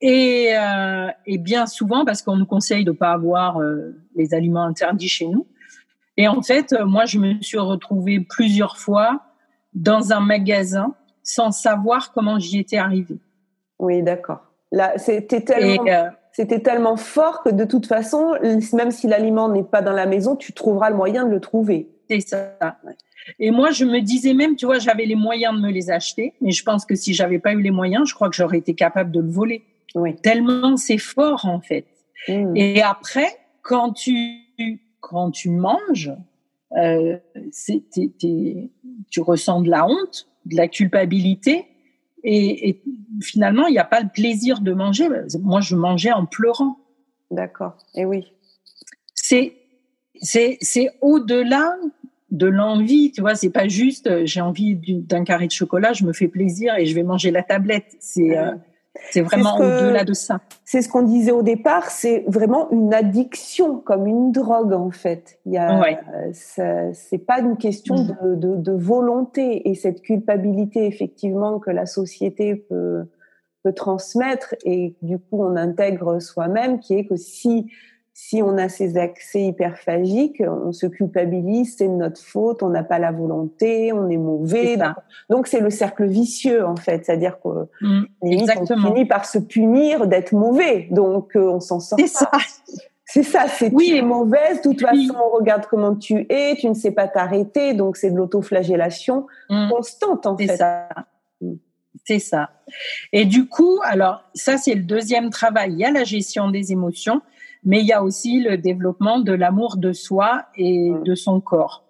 Et, 0.00 0.50
euh, 0.56 1.08
et, 1.26 1.38
bien 1.38 1.66
souvent, 1.66 2.04
parce 2.04 2.22
qu'on 2.22 2.36
nous 2.36 2.46
conseille 2.46 2.84
de 2.84 2.92
pas 2.92 3.12
avoir 3.12 3.58
euh, 3.58 3.96
les 4.14 4.32
aliments 4.32 4.62
interdits 4.62 5.08
chez 5.08 5.26
nous. 5.26 5.46
Et 6.18 6.26
en 6.26 6.42
fait, 6.42 6.72
euh, 6.72 6.84
moi, 6.84 7.06
je 7.06 7.18
me 7.18 7.40
suis 7.40 7.58
retrouvée 7.58 8.18
plusieurs 8.20 8.76
fois 8.76 9.22
dans 9.72 10.12
un 10.12 10.20
magasin 10.20 10.94
sans 11.22 11.52
savoir 11.52 12.12
comment 12.12 12.40
j'y 12.40 12.58
étais 12.58 12.76
arrivée. 12.76 13.18
Oui, 13.78 14.02
d'accord. 14.02 14.40
Là, 14.72 14.98
c'était 14.98 15.42
tellement, 15.42 15.86
euh, 15.86 16.10
c'était 16.32 16.60
tellement 16.60 16.96
fort 16.96 17.42
que 17.44 17.50
de 17.50 17.64
toute 17.64 17.86
façon, 17.86 18.34
même 18.72 18.90
si 18.90 19.06
l'aliment 19.06 19.48
n'est 19.48 19.62
pas 19.62 19.80
dans 19.80 19.92
la 19.92 20.06
maison, 20.06 20.34
tu 20.34 20.52
trouveras 20.52 20.90
le 20.90 20.96
moyen 20.96 21.24
de 21.24 21.30
le 21.30 21.40
trouver. 21.40 21.88
C'est 22.10 22.20
ça. 22.20 22.56
Et 23.38 23.52
moi, 23.52 23.70
je 23.70 23.84
me 23.84 24.00
disais 24.00 24.34
même, 24.34 24.56
tu 24.56 24.66
vois, 24.66 24.80
j'avais 24.80 25.04
les 25.04 25.14
moyens 25.14 25.54
de 25.54 25.60
me 25.60 25.70
les 25.70 25.90
acheter, 25.90 26.34
mais 26.40 26.50
je 26.50 26.64
pense 26.64 26.84
que 26.84 26.96
si 26.96 27.14
j'avais 27.14 27.38
pas 27.38 27.52
eu 27.52 27.60
les 27.60 27.70
moyens, 27.70 28.08
je 28.08 28.14
crois 28.14 28.28
que 28.28 28.34
j'aurais 28.34 28.58
été 28.58 28.74
capable 28.74 29.12
de 29.12 29.20
le 29.20 29.30
voler. 29.30 29.64
Oui. 29.94 30.16
Tellement 30.16 30.76
c'est 30.76 30.98
fort 30.98 31.44
en 31.44 31.60
fait. 31.60 31.86
Mmh. 32.26 32.56
Et 32.56 32.82
après, 32.82 33.28
quand 33.62 33.92
tu 33.92 34.40
quand 35.00 35.30
tu 35.30 35.50
manges, 35.50 36.12
euh, 36.76 37.16
tu 39.10 39.20
ressens 39.20 39.62
de 39.62 39.70
la 39.70 39.86
honte, 39.86 40.28
de 40.46 40.56
la 40.56 40.68
culpabilité, 40.68 41.66
et, 42.24 42.68
et 42.68 42.82
finalement, 43.22 43.66
il 43.66 43.72
n'y 43.72 43.78
a 43.78 43.84
pas 43.84 44.00
le 44.00 44.08
plaisir 44.08 44.60
de 44.60 44.72
manger. 44.72 45.08
Moi, 45.40 45.60
je 45.60 45.76
mangeais 45.76 46.12
en 46.12 46.26
pleurant. 46.26 46.78
D'accord. 47.30 47.76
Et 47.94 48.04
oui. 48.04 48.32
C'est 49.14 49.54
c'est 50.20 50.58
c'est 50.60 50.90
au-delà 51.00 51.76
de 52.30 52.46
l'envie, 52.46 53.12
tu 53.12 53.20
vois, 53.20 53.34
c'est 53.34 53.50
pas 53.50 53.68
juste 53.68 54.06
euh, 54.06 54.26
j'ai 54.26 54.40
envie 54.40 54.74
d'un 54.74 55.24
carré 55.24 55.46
de 55.46 55.52
chocolat, 55.52 55.92
je 55.92 56.04
me 56.04 56.12
fais 56.12 56.28
plaisir 56.28 56.74
et 56.76 56.86
je 56.86 56.94
vais 56.94 57.02
manger 57.02 57.30
la 57.30 57.42
tablette. 57.42 57.96
C'est 58.00 58.36
euh, 58.36 58.52
c'est 59.10 59.22
vraiment 59.22 59.56
au-delà 59.56 60.04
de 60.04 60.12
ça. 60.12 60.40
C'est 60.64 60.82
ce 60.82 60.88
qu'on 60.88 61.02
disait 61.02 61.32
au 61.32 61.42
départ, 61.42 61.90
c'est 61.90 62.24
vraiment 62.26 62.70
une 62.70 62.92
addiction, 62.92 63.78
comme 63.78 64.06
une 64.06 64.32
drogue 64.32 64.72
en 64.72 64.90
fait. 64.90 65.38
Il 65.46 65.52
y 65.52 65.58
a, 65.58 65.80
ouais. 65.80 65.98
c'est 66.32 67.26
pas 67.26 67.40
une 67.40 67.56
question 67.56 67.96
mmh. 67.96 68.16
de, 68.22 68.34
de, 68.34 68.56
de, 68.56 68.72
volonté 68.72 69.68
et 69.68 69.74
cette 69.74 70.02
culpabilité 70.02 70.86
effectivement 70.86 71.58
que 71.58 71.70
la 71.70 71.86
société 71.86 72.54
peut, 72.54 73.06
peut 73.62 73.72
transmettre 73.72 74.54
et 74.64 74.94
du 75.02 75.18
coup 75.18 75.42
on 75.42 75.56
intègre 75.56 76.20
soi-même, 76.20 76.80
qui 76.80 76.94
est 76.94 77.06
que 77.06 77.16
si 77.16 77.70
si 78.20 78.42
on 78.42 78.58
a 78.58 78.68
ces 78.68 78.96
accès 78.96 79.42
hyperphagiques, 79.42 80.42
on 80.44 80.72
se 80.72 80.86
culpabilise, 80.86 81.76
c'est 81.78 81.86
de 81.86 81.92
notre 81.92 82.20
faute, 82.20 82.64
on 82.64 82.68
n'a 82.68 82.82
pas 82.82 82.98
la 82.98 83.12
volonté, 83.12 83.92
on 83.92 84.10
est 84.10 84.16
mauvais. 84.16 84.76
donc 85.30 85.46
c'est 85.46 85.60
le 85.60 85.70
cercle 85.70 86.04
vicieux 86.04 86.66
en 86.66 86.74
fait, 86.74 87.06
c'est-à-dire 87.06 87.38
qu'on 87.38 87.68
mmh, 87.80 88.06
finit 88.82 89.04
par 89.04 89.24
se 89.24 89.38
punir 89.38 90.08
d'être 90.08 90.32
mauvais, 90.32 90.88
donc 90.90 91.36
euh, 91.36 91.48
on 91.48 91.60
s'en 91.60 91.78
sort. 91.78 91.96
C'est 91.96 92.08
ça. 92.08 92.28
C'est 93.04 93.22
ça, 93.22 93.46
c'est 93.46 93.72
oui. 93.72 93.90
tu 93.90 93.96
es 93.96 94.02
mauvaise, 94.02 94.58
de 94.58 94.62
toute 94.62 94.80
façon, 94.80 95.14
on 95.24 95.36
regarde 95.36 95.66
comment 95.66 95.94
tu 95.94 96.26
es, 96.28 96.56
tu 96.56 96.68
ne 96.68 96.74
sais 96.74 96.90
pas 96.90 97.06
t'arrêter, 97.06 97.72
donc 97.72 97.96
c'est 97.96 98.10
de 98.10 98.16
l'autoflagellation 98.16 99.28
mmh. 99.48 99.68
constante 99.70 100.26
en 100.26 100.36
fait. 100.36 100.56
Ça. 100.56 100.88
Mmh. 101.40 101.52
C'est 102.04 102.18
ça. 102.18 102.50
Et 103.12 103.26
du 103.26 103.46
coup, 103.46 103.78
alors 103.84 104.24
ça 104.34 104.56
c'est 104.56 104.74
le 104.74 104.82
deuxième 104.82 105.30
travail. 105.30 105.74
Il 105.74 105.78
y 105.78 105.84
a 105.84 105.92
la 105.92 106.02
gestion 106.02 106.50
des 106.50 106.72
émotions, 106.72 107.22
mais 107.64 107.80
il 107.80 107.86
y 107.86 107.92
a 107.92 108.02
aussi 108.02 108.40
le 108.40 108.56
développement 108.56 109.18
de 109.20 109.32
l'amour 109.32 109.76
de 109.76 109.92
soi 109.92 110.46
et 110.56 110.92
de 111.04 111.14
son 111.14 111.40
corps. 111.40 111.84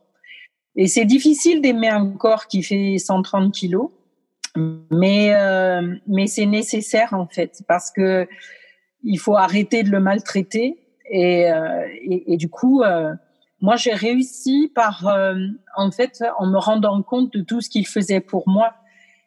Et 0.76 0.86
c'est 0.86 1.04
difficile 1.04 1.60
d'aimer 1.60 1.88
un 1.88 2.10
corps 2.10 2.46
qui 2.46 2.62
fait 2.62 2.98
130 2.98 3.52
kilos, 3.52 3.90
mais 4.90 5.34
euh, 5.34 5.96
mais 6.06 6.26
c'est 6.26 6.46
nécessaire 6.46 7.14
en 7.14 7.26
fait 7.26 7.62
parce 7.66 7.90
que 7.90 8.28
il 9.02 9.18
faut 9.18 9.36
arrêter 9.36 9.82
de 9.82 9.90
le 9.90 10.00
maltraiter 10.00 10.78
et 11.10 11.50
euh, 11.50 11.86
et, 12.02 12.32
et, 12.32 12.36
du 12.36 12.48
coup 12.48 12.82
euh, 12.82 13.12
moi 13.60 13.76
j'ai 13.76 13.92
réussi 13.92 14.70
par 14.74 15.06
en 15.76 15.90
fait 15.90 16.22
en 16.38 16.46
me 16.46 16.58
rendant 16.58 17.02
compte 17.02 17.32
de 17.32 17.42
tout 17.42 17.60
ce 17.60 17.68
qu'il 17.68 17.86
faisait 17.86 18.20
pour 18.20 18.48
moi, 18.48 18.74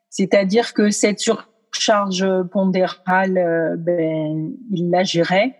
c'est-à-dire 0.09 0.73
que 0.73 0.89
cette 0.89 1.19
surcharge 1.19 2.25
pondérale, 2.51 3.75
ben 3.77 4.53
il 4.71 4.89
la 4.89 5.03
gérait 5.03 5.57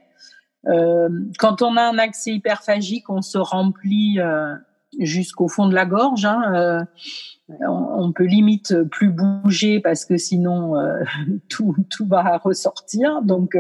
euh, 0.68 1.10
quand 1.40 1.62
on 1.62 1.76
a 1.78 1.84
un 1.84 1.98
accès 1.98 2.32
hyperphagique, 2.32 3.10
on 3.10 3.22
se 3.22 3.38
remplit 3.38 4.20
euh, 4.20 4.56
jusqu'au 5.00 5.48
fond 5.48 5.68
de 5.68 5.74
la 5.74 5.86
gorge. 5.86 6.26
Hein, 6.26 6.54
euh, 6.54 6.84
on, 7.68 8.12
peut 8.12 8.26
limite 8.26 8.84
plus 8.84 9.10
bouger 9.10 9.80
parce 9.80 10.06
que 10.06 10.18
sinon 10.18 10.74
tout, 11.50 11.76
tout 11.90 12.06
va 12.06 12.38
ressortir. 12.38 13.22
Donc 13.22 13.58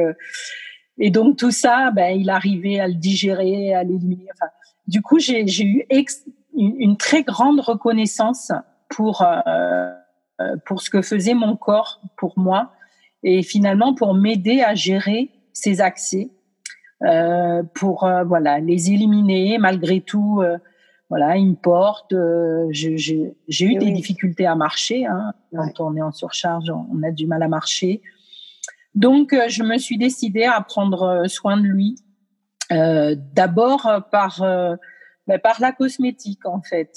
et 0.98 1.10
donc 1.10 1.38
tout 1.38 1.52
ça, 1.52 1.92
ben, 1.92 2.18
il 2.18 2.30
arrivait 2.30 2.80
à 2.80 2.88
le 2.88 2.94
digérer, 2.94 3.74
à 3.74 3.84
l'éliminer. 3.84 4.28
Enfin, 4.34 4.52
du 4.88 5.02
coup, 5.02 5.20
j'ai 5.20 5.44
eu 5.64 5.86
une, 6.56 6.98
très 6.98 7.24
grande 7.24 7.60
reconnaissance 7.60 8.52
pour 8.88 9.26
pour 10.66 10.82
ce 10.82 10.90
que 10.90 11.02
faisait 11.02 11.34
mon 11.34 11.56
corps 11.56 12.02
pour 12.18 12.38
moi 12.38 12.72
et 13.24 13.44
finalement 13.44 13.94
pour 13.94 14.14
m'aider 14.14 14.62
à 14.62 14.74
gérer 14.74 15.30
ces 15.54 15.82
accès 15.82 16.32
euh, 16.32 16.41
pour 17.74 18.04
euh, 18.04 18.24
voilà 18.24 18.60
les 18.60 18.92
éliminer. 18.92 19.58
Malgré 19.58 20.02
tout, 20.02 20.42
euh, 20.42 20.58
voilà, 21.10 21.38
une 21.38 21.56
porte. 21.56 22.14
J'ai 22.70 23.36
eu 23.62 23.76
des 23.76 23.92
difficultés 23.92 24.46
à 24.46 24.56
marcher. 24.56 25.06
Hein. 25.06 25.34
Quand 25.54 25.80
on 25.80 25.96
est 25.96 26.02
en 26.02 26.12
surcharge, 26.12 26.70
on 26.70 27.04
a 27.04 27.12
du 27.12 27.28
mal 27.28 27.44
à 27.44 27.48
marcher. 27.48 28.02
Donc, 28.94 29.34
je 29.48 29.64
me 29.64 29.78
suis 29.78 29.98
décidée 29.98 30.44
à 30.44 30.60
prendre 30.62 31.24
soin 31.28 31.58
de 31.58 31.64
lui. 31.64 31.96
D'abord 32.70 34.06
par 34.12 34.42
ben, 35.28 35.40
par 35.40 35.62
la 35.62 35.72
cosmétique 35.72 36.46
en 36.46 36.62
fait. 36.62 36.92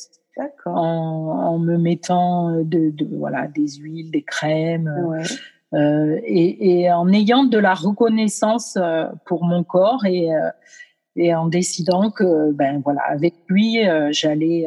En, 0.67 0.73
en, 0.73 1.59
me 1.59 1.77
mettant 1.77 2.51
de, 2.63 2.91
de, 2.91 3.17
voilà 3.17 3.47
des 3.47 3.69
huiles, 3.77 4.11
des 4.11 4.23
crèmes. 4.23 4.93
Ouais. 5.07 5.23
Euh, 5.73 6.21
et, 6.25 6.83
et, 6.83 6.93
en 6.93 7.11
ayant 7.13 7.45
de 7.45 7.59
la 7.59 7.75
reconnaissance 7.75 8.77
euh, 8.77 9.07
pour 9.25 9.45
mon 9.45 9.65
corps 9.65 10.05
et, 10.05 10.33
euh, 10.33 10.51
et 11.17 11.35
en 11.35 11.47
décidant 11.47 12.11
que 12.11 12.53
ben 12.53 12.81
voilà 12.85 13.01
avec 13.09 13.35
lui 13.49 13.79
j'allais 14.11 14.67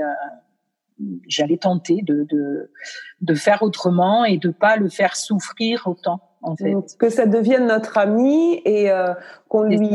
j'allais 1.28 1.58
tenter 1.58 2.02
de, 2.02 2.26
de, 2.30 2.72
de 3.22 3.34
faire 3.36 3.64
autrement 3.64 4.26
et 4.26 4.38
de 4.38 4.50
pas 4.50 4.76
le 4.78 4.90
faire 4.90 5.16
souffrir 5.16 5.84
autant 5.86 6.22
en 6.42 6.56
fait. 6.56 6.74
que 6.98 7.10
ça 7.10 7.26
devienne 7.26 7.68
notre 7.68 7.98
ami 7.98 8.62
et 8.66 8.90
qu'on 9.50 9.64
lui 9.64 9.92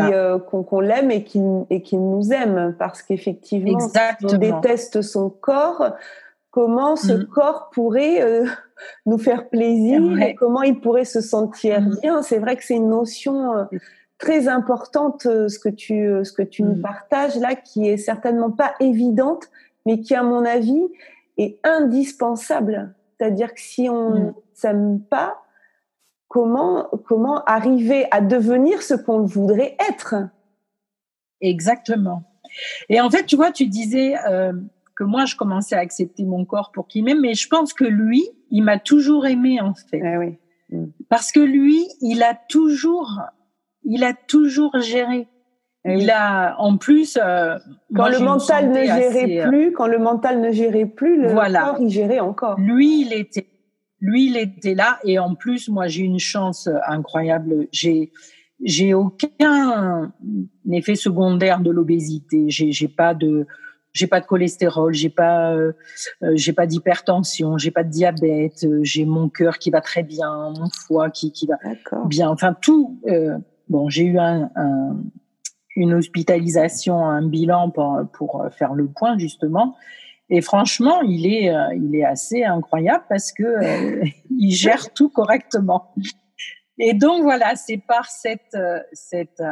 qu'on 0.47 0.81
l'aime 0.81 1.11
et 1.11 1.25
qu'il 1.25 1.65
et 1.71 1.83
qu'il 1.83 2.01
nous 2.01 2.33
aime 2.33 2.77
parce 2.79 3.03
qu'effectivement 3.03 3.79
on 4.23 4.37
déteste 4.37 5.03
son 5.03 5.31
corps 5.31 5.95
comment 6.53 6.95
ce 6.95 7.15
mm. 7.15 7.27
corps 7.27 7.71
pourrait 7.73 8.23
euh, 8.23 8.47
nous 9.07 9.19
faire 9.19 9.49
plaisir 9.49 10.01
et 10.21 10.35
comment 10.35 10.63
il 10.63 10.81
pourrait 10.81 11.05
se 11.05 11.21
sentir 11.21 11.81
mm. 11.81 11.97
bien. 12.01 12.23
C'est 12.23 12.39
vrai 12.39 12.57
que 12.57 12.65
c'est 12.65 12.77
une 12.77 12.89
notion 12.89 13.55
euh, 13.55 13.65
très 14.19 14.49
importante 14.49 15.27
euh, 15.27 15.49
ce 15.49 15.59
que 15.59 15.69
tu 15.69 16.07
ce 16.25 16.33
que 16.33 16.43
tu 16.43 16.63
nous 16.63 16.77
mm. 16.77 16.83
partages 16.83 17.37
là, 17.37 17.55
qui 17.55 17.89
est 17.89 17.97
certainement 17.97 18.51
pas 18.51 18.75
évidente, 18.81 19.49
mais 19.87 20.01
qui 20.01 20.15
à 20.15 20.23
mon 20.23 20.45
avis 20.45 20.83
est 21.39 21.59
indispensable. 21.65 22.95
C'est-à-dire 23.19 23.55
que 23.55 23.61
si 23.61 23.89
on 23.89 24.11
ne 24.11 24.31
s'aime 24.55 25.01
pas, 25.01 25.43
comment 26.29 26.89
comment 27.07 27.45
arriver 27.45 28.07
à 28.11 28.21
devenir 28.21 28.83
ce 28.83 28.95
qu'on 28.95 29.25
voudrait 29.25 29.77
être? 29.91 30.15
Exactement. 31.41 32.23
Et 32.89 33.01
en 33.01 33.11
fait, 33.11 33.25
tu 33.25 33.37
vois, 33.37 33.51
tu 33.51 33.67
disais 33.67 34.15
que 34.97 35.05
moi, 35.05 35.25
je 35.25 35.37
commençais 35.37 35.75
à 35.75 35.79
accepter 35.79 36.25
mon 36.25 36.45
corps 36.45 36.71
pour 36.73 36.87
qu'il 36.87 37.05
m'aime, 37.05 37.21
mais 37.21 37.35
je 37.35 37.49
pense 37.49 37.73
que 37.73 37.85
lui, 37.85 38.25
il 38.51 38.63
m'a 38.63 38.79
toujours 38.79 39.27
aimé, 39.27 39.61
en 39.61 39.75
fait. 39.75 40.01
Ah 40.05 40.19
oui. 40.19 40.37
Mm. 40.71 40.87
Parce 41.09 41.33
que 41.33 41.41
lui, 41.41 41.87
il 42.01 42.23
a 42.23 42.39
toujours, 42.49 43.21
il 43.85 44.05
a 44.05 44.15
toujours 44.15 44.79
géré. 44.81 45.29
Ah 45.85 45.95
il 45.95 46.11
a, 46.11 46.55
en 46.61 46.77
plus, 46.77 47.19
euh, 47.21 47.59
quand 47.95 48.09
le 48.09 48.21
mental 48.21 48.71
ne 48.71 48.85
gérait 48.85 49.41
euh, 49.41 49.49
plus, 49.49 49.73
quand 49.73 49.89
le 49.89 49.99
mental 49.99 50.41
ne 50.41 50.53
gérait 50.53 50.87
plus, 50.87 51.21
le 51.21 51.35
corps 51.35 51.79
il 51.81 51.91
gérait 51.91 52.21
encore. 52.21 52.59
Lui, 52.61 53.01
il 53.01 53.13
était, 53.13 53.49
lui, 54.01 54.27
il 54.27 54.37
était 54.37 54.75
là, 54.75 55.01
et 55.05 55.19
en 55.19 55.35
plus, 55.35 55.69
moi, 55.69 55.89
j'ai 55.89 56.03
une 56.03 56.21
chance 56.21 56.69
incroyable. 56.87 57.67
J'ai, 57.73 58.13
j'ai 58.63 58.95
aucun 58.95 60.13
effet 60.71 60.95
secondaire 60.95 61.61
de 61.61 61.71
l'obésité. 61.73 62.45
J'ai, 62.49 62.71
j'ai 62.71 62.89
pas 62.89 63.15
de, 63.15 63.47
j'ai 63.93 64.07
pas 64.07 64.21
de 64.21 64.27
cholestérol, 64.27 64.93
j'ai 64.95 65.11
pas, 65.11 65.53
euh, 65.53 65.73
euh, 66.23 66.33
j'ai 66.35 66.53
pas 66.53 66.67
d'hypertension, 66.67 67.59
j'ai 67.59 67.71
pas 67.71 67.85
de 67.85 67.91
diabète, 67.91 68.65
euh, 68.65 68.81
j'ai 68.83 69.05
mon 69.05 69.29
cœur 69.29 69.59
qui 69.59 69.71
va 69.71 69.81
très 69.81 70.03
bien, 70.03 70.51
mon 70.57 70.69
foie 70.71 71.11
qui 71.11 71.33
qui 71.33 71.47
va 71.47 71.57
bien, 72.07 72.31
enfin 72.31 72.55
tout. 72.61 73.01
bon, 73.69 73.89
j'ai 73.89 74.05
eu 74.05 74.19
un, 74.19 74.51
un, 74.57 74.97
une 75.77 75.95
hospitalisation, 75.95 77.05
un 77.05 77.27
bilan 77.27 77.71
pour, 77.71 78.01
pour 78.13 78.47
faire 78.51 78.75
le 78.75 78.89
point 78.89 79.19
justement. 79.19 79.77
Et 80.31 80.41
franchement, 80.41 81.03
il 81.03 81.27
est, 81.27 81.53
il 81.77 81.95
est 81.95 82.05
assez 82.05 82.43
incroyable 82.43 83.05
parce 83.09 83.33
que 83.33 84.03
il 84.31 84.53
gère 84.53 84.93
tout 84.95 85.11
correctement. 85.11 85.95
Et 86.79 86.95
donc 86.95 87.23
voilà, 87.23 87.55
c'est 87.55 87.77
par 87.77 88.07
cette, 88.07 88.57
cette 88.93 89.43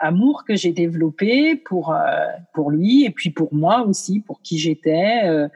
amour 0.00 0.44
que 0.46 0.56
j'ai 0.56 0.72
développé 0.72 1.56
pour 1.56 1.92
euh, 1.92 2.26
pour 2.54 2.70
lui 2.70 3.04
et 3.04 3.10
puis 3.10 3.30
pour 3.30 3.54
moi 3.54 3.82
aussi, 3.82 4.20
pour 4.20 4.40
qui 4.42 4.58
j'étais. 4.58 5.22
Euh. 5.24 5.48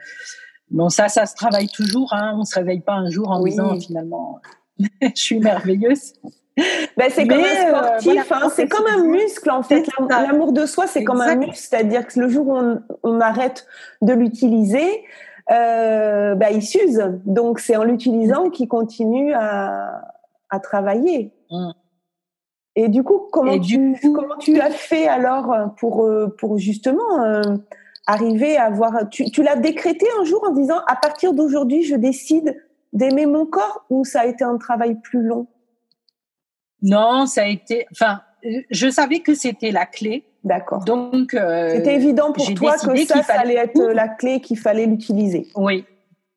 bon, 0.71 0.89
ça, 0.89 1.09
ça 1.09 1.25
se 1.25 1.35
travaille 1.35 1.67
toujours. 1.67 2.13
Hein. 2.13 2.35
On 2.37 2.45
se 2.45 2.55
réveille 2.55 2.81
pas 2.81 2.93
un 2.93 3.09
jour 3.09 3.31
en 3.31 3.43
disant 3.43 3.79
finalement, 3.79 4.39
je 4.79 5.09
suis 5.13 5.39
merveilleuse. 5.39 6.13
Ben, 6.95 7.09
c'est 7.09 7.27
comme 7.27 7.39
un 7.39 7.43
euh, 7.43 7.67
sportif, 7.67 8.31
hein. 8.31 8.49
c'est 8.55 8.67
comme 8.69 8.87
un 8.87 9.03
muscle 9.03 9.51
en 9.51 9.61
fait. 9.61 9.85
L'amour 10.09 10.53
de 10.53 10.65
soi, 10.65 10.87
c'est 10.87 11.03
comme 11.03 11.19
un 11.19 11.35
muscle, 11.35 11.55
c'est-à-dire 11.55 12.07
que 12.07 12.17
le 12.17 12.29
jour 12.29 12.47
où 12.47 12.57
on, 12.57 12.81
on 13.03 13.19
arrête 13.19 13.67
de 14.01 14.13
l'utiliser, 14.13 15.03
euh, 15.51 16.35
ben, 16.35 16.49
il 16.53 16.63
s'use. 16.63 17.03
Donc 17.25 17.59
c'est 17.59 17.75
en 17.75 17.83
l'utilisant 17.83 18.49
qu'il 18.49 18.67
continue 18.67 19.33
à, 19.33 20.01
à 20.49 20.59
travailler. 20.59 21.33
Mmh. 21.51 21.71
Et 22.77 22.89
du 22.89 23.03
coup, 23.03 23.27
comment, 23.31 23.57
tu, 23.57 23.95
comment 24.01 24.37
tu 24.37 24.59
as 24.59 24.69
fait 24.69 25.07
alors 25.07 25.53
euh, 25.53 25.67
pour, 25.77 26.05
euh, 26.05 26.27
pour 26.37 26.57
justement 26.57 27.23
euh, 27.23 27.41
arriver 28.05 28.57
à 28.57 28.69
voir... 28.69 29.09
Tu, 29.09 29.31
tu 29.31 29.43
l'as 29.43 29.55
décrété 29.55 30.05
un 30.19 30.25
jour 30.25 30.43
en 30.43 30.51
disant, 30.51 30.79
à 30.87 30.97
partir 30.97 31.33
d'aujourd'hui, 31.33 31.83
je 31.83 31.95
décide 31.95 32.61
d'aimer 32.91 33.27
mon 33.27 33.45
corps 33.45 33.85
ou 33.89 34.03
ça 34.03 34.21
a 34.21 34.25
été 34.25 34.43
un 34.43 34.57
travail 34.57 34.99
plus 35.01 35.21
long? 35.21 35.47
Non, 36.81 37.25
ça 37.25 37.43
a 37.43 37.47
été... 37.47 37.85
Enfin, 37.91 38.21
je 38.69 38.89
savais 38.89 39.19
que 39.19 39.33
c'était 39.33 39.71
la 39.71 39.85
clé. 39.85 40.25
D'accord. 40.43 40.83
Donc, 40.83 41.31
c'était 41.31 41.95
évident 41.95 42.33
pour 42.33 42.53
toi 42.53 42.73
que 42.73 43.05
ça, 43.05 43.23
ça 43.23 43.39
allait 43.39 43.55
être 43.55 43.81
la 43.81 44.09
clé 44.09 44.41
qu'il 44.41 44.59
fallait 44.59 44.85
l'utiliser. 44.85 45.47
Oui. 45.55 45.85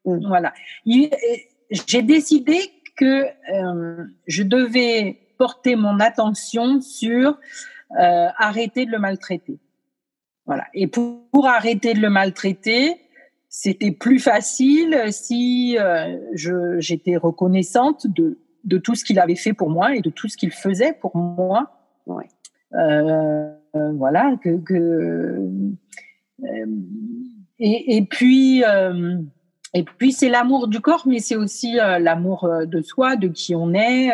Mmh. 0.05 0.27
Voilà. 0.29 0.53
J'ai 0.87 2.03
décidé 2.03 2.59
que 2.96 3.27
je 4.27 4.42
devais 4.44 5.18
porter 5.38 5.77
mon 5.77 6.01
attention 6.01 6.81
sur 6.81 7.38
euh, 7.98 8.29
arrêter 8.37 8.85
de 8.85 8.90
le 8.90 8.98
maltraiter. 8.98 9.59
Voilà. 10.44 10.64
Et 10.74 10.88
pour, 10.88 11.46
arrêter 11.46 11.94
de 11.94 12.01
le 12.01 12.11
maltraiter, 12.11 13.01
c'était 13.48 13.92
plus 13.92 14.18
facile 14.18 15.05
si 15.11 15.79
euh, 15.79 16.18
je, 16.35 16.79
j'étais 16.81 17.16
reconnaissante 17.16 18.07
de, 18.07 18.38
de 18.64 18.79
tout 18.79 18.94
ce 18.94 19.05
qu'il 19.05 19.18
avait 19.18 19.37
fait 19.37 19.55
pour 19.55 19.70
moi 19.70 19.94
et 19.94 20.01
de 20.01 20.11
tout 20.11 20.29
ce 20.29 20.37
qu'il 20.37 20.51
faisait 20.51 20.92
pour 20.92 21.16
moi. 21.16 21.72
Ouais. 22.07 22.29
Euh, 22.74 23.51
voilà 23.94 24.37
que, 24.42 24.59
que 24.59 25.38
et, 27.59 27.96
et, 27.96 28.05
puis 28.05 28.62
et 29.74 29.83
puis 29.83 30.12
c'est 30.12 30.29
l'amour 30.29 30.68
du 30.68 30.81
corps, 30.81 31.05
mais 31.07 31.20
c'est 31.20 31.37
aussi 31.37 31.74
l'amour 31.74 32.51
de 32.66 32.83
soi, 32.83 33.16
de 33.16 33.29
qui 33.29 33.55
on 33.55 33.72
est, 33.72 34.11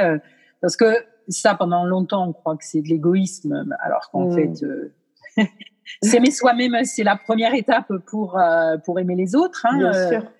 parce 0.60 0.76
que 0.76 0.94
ça 1.28 1.54
pendant 1.54 1.84
longtemps 1.84 2.28
on 2.28 2.32
croit 2.32 2.56
que 2.56 2.64
c'est 2.64 2.82
de 2.82 2.88
l'égoïsme, 2.88 3.66
alors 3.80 4.10
qu'en 4.10 4.28
mmh. 4.28 4.34
fait 4.34 5.48
s'aimer 6.02 6.30
soi-même, 6.30 6.84
c'est 6.84 7.04
la 7.04 7.16
première 7.16 7.54
étape 7.54 7.92
pour 8.06 8.40
pour 8.84 8.98
aimer 9.00 9.16
les 9.16 9.34
autres. 9.34 9.66
Hein, 9.66 9.78
Bien 9.78 10.08
sûr. 10.08 10.30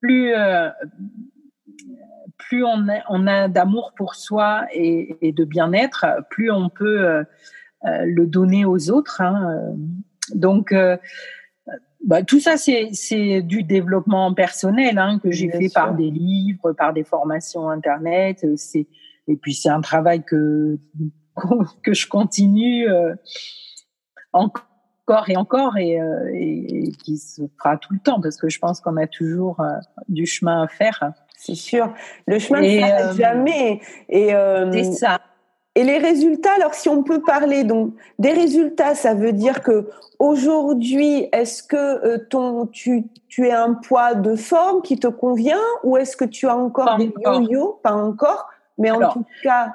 Plus 0.00 0.34
plus 2.48 2.64
on 2.64 2.88
a, 2.88 3.00
on 3.08 3.26
a 3.26 3.48
d'amour 3.48 3.92
pour 3.96 4.14
soi 4.14 4.66
et, 4.72 5.16
et 5.20 5.32
de 5.32 5.44
bien-être, 5.44 6.06
plus 6.30 6.50
on 6.50 6.68
peut 6.68 7.06
euh, 7.06 7.24
euh, 7.84 8.04
le 8.04 8.26
donner 8.26 8.64
aux 8.64 8.90
autres. 8.90 9.20
Hein. 9.20 9.74
Donc, 10.34 10.72
euh, 10.72 10.96
bah, 12.04 12.22
tout 12.22 12.40
ça, 12.40 12.56
c'est 12.56 13.42
du 13.42 13.62
développement 13.62 14.34
personnel 14.34 14.98
hein, 14.98 15.18
que 15.22 15.30
j'ai 15.30 15.50
fait 15.50 15.70
par 15.72 15.94
des 15.94 16.10
livres, 16.10 16.72
par 16.72 16.92
des 16.92 17.04
formations 17.04 17.68
internet. 17.68 18.46
C'est 18.56 18.86
et 19.28 19.36
puis 19.36 19.54
c'est 19.54 19.68
un 19.68 19.80
travail 19.80 20.24
que 20.24 20.78
que 21.82 21.94
je 21.94 22.08
continue 22.08 22.86
encore 24.32 25.28
et 25.28 25.36
encore 25.36 25.76
et, 25.76 25.98
et, 26.32 26.92
qui 26.92 27.18
se 27.18 27.42
fera 27.58 27.76
tout 27.76 27.92
le 27.92 27.98
temps 28.00 28.20
parce 28.20 28.36
que 28.36 28.48
je 28.48 28.58
pense 28.58 28.80
qu'on 28.80 28.96
a 28.96 29.06
toujours 29.06 29.60
du 30.08 30.26
chemin 30.26 30.62
à 30.62 30.68
faire. 30.68 31.12
C'est 31.36 31.54
sûr. 31.54 31.92
Le 32.26 32.38
chemin 32.38 32.62
ne 32.62 32.80
s'arrête 32.80 33.04
euh, 33.04 33.12
jamais. 33.14 33.80
Et, 34.08 34.34
euh, 34.34 34.72
c'est 34.72 34.92
ça. 34.92 35.20
Et 35.74 35.82
les 35.82 35.98
résultats, 35.98 36.52
alors 36.56 36.72
si 36.72 36.88
on 36.88 37.02
peut 37.02 37.20
parler 37.20 37.64
donc 37.64 37.94
des 38.20 38.32
résultats, 38.32 38.94
ça 38.94 39.12
veut 39.12 39.32
dire 39.32 39.60
que 39.60 39.90
aujourd'hui, 40.20 41.28
est-ce 41.32 41.64
que 41.64 41.76
euh, 41.76 42.18
ton 42.30 42.66
tu 42.66 43.04
tu 43.28 43.48
es 43.48 43.52
un 43.52 43.74
poids 43.74 44.14
de 44.14 44.36
forme 44.36 44.82
qui 44.82 44.98
te 44.98 45.08
convient 45.08 45.58
ou 45.82 45.96
est-ce 45.96 46.16
que 46.16 46.24
tu 46.24 46.46
as 46.46 46.56
encore 46.56 46.96
des 46.96 47.12
yo-yo? 47.24 47.80
Pas 47.82 47.92
encore, 47.92 48.46
mais 48.78 48.90
en 48.90 49.10
tout 49.10 49.24
cas, 49.42 49.72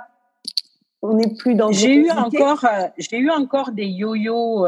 on 1.02 1.16
n'est 1.16 1.34
plus 1.36 1.56
dans. 1.56 1.72
J'ai 1.72 1.96
eu 1.96 2.12
encore 2.12 2.66
j'ai 2.98 3.18
eu 3.18 3.30
encore 3.30 3.72
des 3.72 3.86
yo-yo 3.86 4.66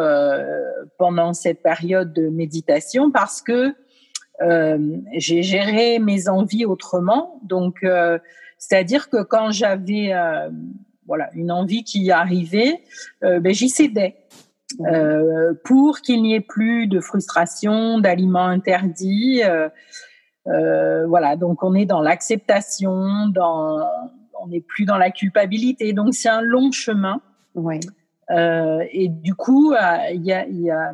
pendant 0.98 1.34
cette 1.34 1.62
période 1.62 2.14
de 2.14 2.30
méditation 2.30 3.12
parce 3.12 3.42
que 3.42 3.76
euh, 4.42 4.98
j'ai 5.14 5.44
géré 5.44 6.00
mes 6.00 6.28
envies 6.28 6.66
autrement. 6.66 7.40
Donc, 7.44 7.84
euh, 7.84 8.18
c'est-à-dire 8.58 9.10
que 9.10 9.22
quand 9.24 9.52
j'avais 9.52 10.14
euh, 10.14 10.50
voilà 11.06 11.30
une 11.34 11.52
envie 11.52 11.84
qui 11.84 12.12
arrivait, 12.12 12.82
ben, 13.22 13.54
j'y 13.54 13.70
cédais. 13.70 14.18
Euh, 14.90 15.54
pour 15.66 16.00
qu'il 16.00 16.24
n'y 16.24 16.34
ait 16.34 16.40
plus 16.40 16.88
de 16.88 17.02
frustration, 17.02 18.00
d'aliments 18.00 18.46
interdits. 18.46 19.42
Euh, 20.48 21.06
voilà, 21.08 21.36
donc 21.36 21.62
on 21.64 21.76
est 21.76 21.86
dans 21.86 22.02
l'acceptation, 22.02 23.28
dans, 23.28 23.86
on 24.42 24.48
n'est 24.48 24.62
plus 24.62 24.86
dans 24.86 24.98
la 24.98 25.12
culpabilité. 25.12 25.94
Donc 25.94 26.14
c'est 26.14 26.30
un 26.30 26.42
long 26.42 26.72
chemin. 26.72 27.22
Oui. 27.56 27.80
et 28.30 29.10
du 29.10 29.36
coup, 29.36 29.74
il 30.14 30.24
y 30.24 30.32
a, 30.32 30.48
y 30.48 30.70
a 30.70 30.94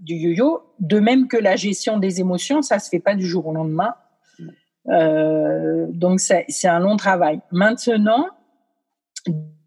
du 0.00 0.14
yo-yo, 0.14 0.62
de 0.80 1.00
même 1.00 1.28
que 1.28 1.36
la 1.36 1.56
gestion 1.56 1.98
des 1.98 2.20
émotions, 2.20 2.62
ça 2.62 2.78
se 2.78 2.88
fait 2.88 3.00
pas 3.00 3.14
du 3.14 3.26
jour 3.26 3.46
au 3.46 3.52
lendemain. 3.52 3.94
Euh, 4.88 5.86
donc 5.90 6.20
c'est 6.20 6.68
un 6.68 6.78
long 6.78 6.96
travail. 6.96 7.40
Maintenant, 7.50 8.28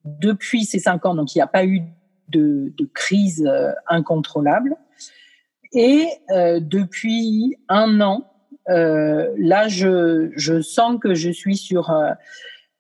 depuis 0.05 0.65
ces 0.65 0.79
cinq 0.79 1.05
ans, 1.05 1.15
donc 1.15 1.35
il 1.35 1.37
n'y 1.37 1.43
a 1.43 1.47
pas 1.47 1.65
eu 1.65 1.81
de, 2.29 2.73
de 2.77 2.85
crise 2.85 3.45
euh, 3.45 3.71
incontrôlable. 3.87 4.75
Et 5.73 6.07
euh, 6.31 6.59
depuis 6.59 7.57
un 7.69 8.01
an, 8.01 8.27
euh, 8.69 9.33
là, 9.37 9.67
je, 9.67 10.31
je 10.35 10.61
sens 10.61 10.99
que 10.99 11.13
je 11.13 11.29
suis 11.29 11.55
sur 11.55 11.91
euh, 11.91 12.11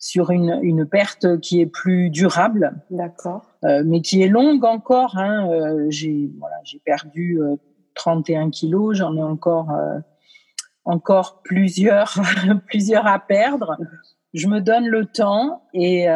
sur 0.01 0.31
une, 0.31 0.59
une 0.63 0.85
perte 0.87 1.39
qui 1.39 1.61
est 1.61 1.67
plus 1.67 2.09
durable. 2.09 2.73
D'accord. 2.89 3.45
Euh, 3.63 3.83
mais 3.85 4.01
qui 4.01 4.21
est 4.23 4.27
longue 4.27 4.65
encore. 4.65 5.17
Hein. 5.17 5.47
Euh, 5.51 5.85
j'ai 5.89 6.31
voilà, 6.39 6.55
j'ai 6.63 6.79
perdu 6.79 7.39
31 7.93 8.47
euh, 8.47 8.49
kilos, 8.49 8.97
j'en 8.97 9.15
ai 9.15 9.21
encore 9.21 9.69
encore 10.83 11.41
plusieurs 11.43 12.15
plusieurs 12.67 13.05
à 13.05 13.19
perdre. 13.19 13.77
Je 14.33 14.47
me 14.47 14.59
donne 14.59 14.87
le 14.87 15.05
temps 15.05 15.63
et 15.73 16.07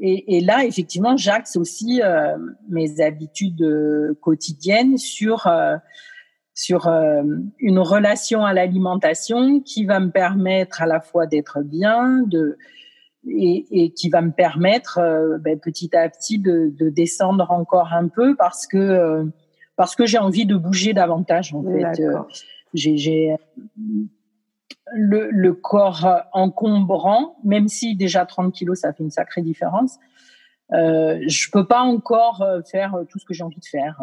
et, 0.00 0.36
et, 0.36 0.40
là, 0.42 0.64
effectivement, 0.64 1.16
j'axe 1.16 1.56
aussi 1.56 2.00
mes 2.68 3.00
habitudes 3.00 4.16
quotidiennes 4.20 4.96
sur 4.96 5.48
sur 6.58 6.88
euh, 6.88 7.22
une 7.60 7.78
relation 7.78 8.44
à 8.44 8.52
l'alimentation 8.52 9.60
qui 9.60 9.84
va 9.84 10.00
me 10.00 10.10
permettre 10.10 10.82
à 10.82 10.86
la 10.86 11.00
fois 11.00 11.28
d'être 11.28 11.62
bien, 11.62 12.24
de 12.26 12.58
et, 13.28 13.66
et, 13.70 13.90
qui 13.92 14.08
va 14.08 14.22
me 14.22 14.32
permettre 14.32 14.98
euh, 14.98 15.38
ben, 15.38 15.56
petit 15.60 15.94
à 15.94 16.08
petit 16.08 16.40
de, 16.40 16.72
de, 16.76 16.88
descendre 16.88 17.52
encore 17.52 17.92
un 17.92 18.08
peu 18.08 18.34
parce 18.34 18.66
que 18.66 18.76
euh, 18.76 19.24
parce 19.76 19.94
que 19.94 20.04
j'ai 20.04 20.18
envie 20.18 20.46
de 20.46 20.56
bouger 20.56 20.94
davantage 20.94 21.54
en 21.54 21.62
fait. 21.62 22.02
j'ai 22.74 23.36
le, 24.92 25.30
le, 25.30 25.52
corps 25.52 26.08
encombrant, 26.32 27.36
même 27.44 27.68
si 27.68 27.94
déjà 27.94 28.26
30 28.26 28.52
kilos 28.52 28.80
ça 28.80 28.92
fait 28.92 29.04
une 29.04 29.12
sacrée 29.12 29.42
différence. 29.42 29.96
Euh, 30.72 31.20
je 31.28 31.50
peux 31.52 31.68
pas 31.68 31.82
encore 31.82 32.44
faire 32.68 32.96
tout 33.08 33.20
ce 33.20 33.24
que 33.24 33.32
j'ai 33.32 33.44
envie 33.44 33.60
de 33.60 33.64
faire. 33.64 34.02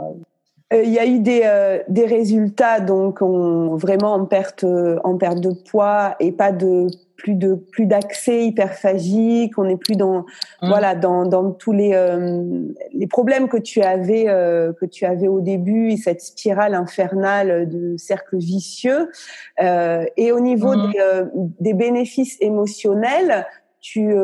Euh, 0.74 0.82
il 0.84 0.92
y 0.92 0.98
a 0.98 1.06
eu 1.06 1.20
des, 1.20 1.42
euh, 1.46 1.80
des 1.90 2.06
résultats 2.06 2.80
donc 2.80 3.22
on, 3.22 3.76
vraiment 3.76 4.14
en 4.14 4.26
perte 4.26 4.66
en 5.04 5.16
perte 5.16 5.40
de 5.40 5.52
poids 5.52 6.16
et 6.20 6.32
pas 6.32 6.52
de 6.52 6.88
plus 7.18 7.36
de 7.36 7.54
plus 7.54 7.86
d'accès 7.86 8.48
hyperphagique 8.48 9.60
on 9.60 9.66
n'est 9.66 9.78
plus 9.78 9.96
dans 9.96 10.22
mmh. 10.22 10.68
voilà 10.68 10.96
dans, 10.96 11.28
dans 11.28 11.52
tous 11.52 11.72
les 11.72 11.92
euh, 11.94 12.64
les 12.94 13.06
problèmes 13.06 13.48
que 13.48 13.58
tu 13.58 13.84
avais 13.84 14.26
que 14.26 14.86
tu 14.86 15.06
avais 15.06 15.28
au 15.28 15.40
début 15.40 15.92
et 15.92 15.98
cette 15.98 16.22
spirale 16.22 16.74
infernale 16.74 17.70
de 17.70 17.96
cercle 17.98 18.38
vicieux 18.38 19.12
et 19.60 20.32
au 20.32 20.40
niveau 20.40 20.76
mmh. 20.76 20.92
des, 20.92 21.24
des 21.60 21.74
bénéfices 21.76 22.38
émotionnels 22.42 23.46
tu 23.82 24.16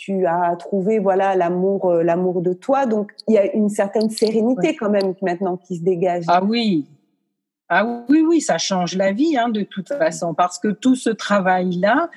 tu 0.00 0.24
as 0.24 0.56
trouvé 0.56 0.98
voilà 0.98 1.36
l'amour 1.36 1.90
euh, 1.90 2.02
l'amour 2.02 2.40
de 2.40 2.54
toi. 2.54 2.86
Donc 2.86 3.12
il 3.28 3.34
y 3.34 3.38
a 3.38 3.54
une 3.54 3.68
certaine 3.68 4.08
sérénité 4.08 4.74
quand 4.74 4.88
même 4.88 5.14
maintenant 5.20 5.58
qui 5.58 5.76
se 5.76 5.82
dégage. 5.82 6.24
Ah 6.26 6.42
oui. 6.42 6.86
Ah 7.68 8.02
oui 8.08 8.24
oui 8.26 8.40
ça 8.40 8.56
change 8.56 8.96
la 8.96 9.12
vie 9.12 9.36
hein, 9.36 9.50
de 9.50 9.62
toute 9.62 9.88
façon. 9.88 10.32
Parce 10.32 10.58
que 10.58 10.68
tout 10.68 10.96
ce 10.96 11.10
travail 11.10 11.72
là 11.72 12.08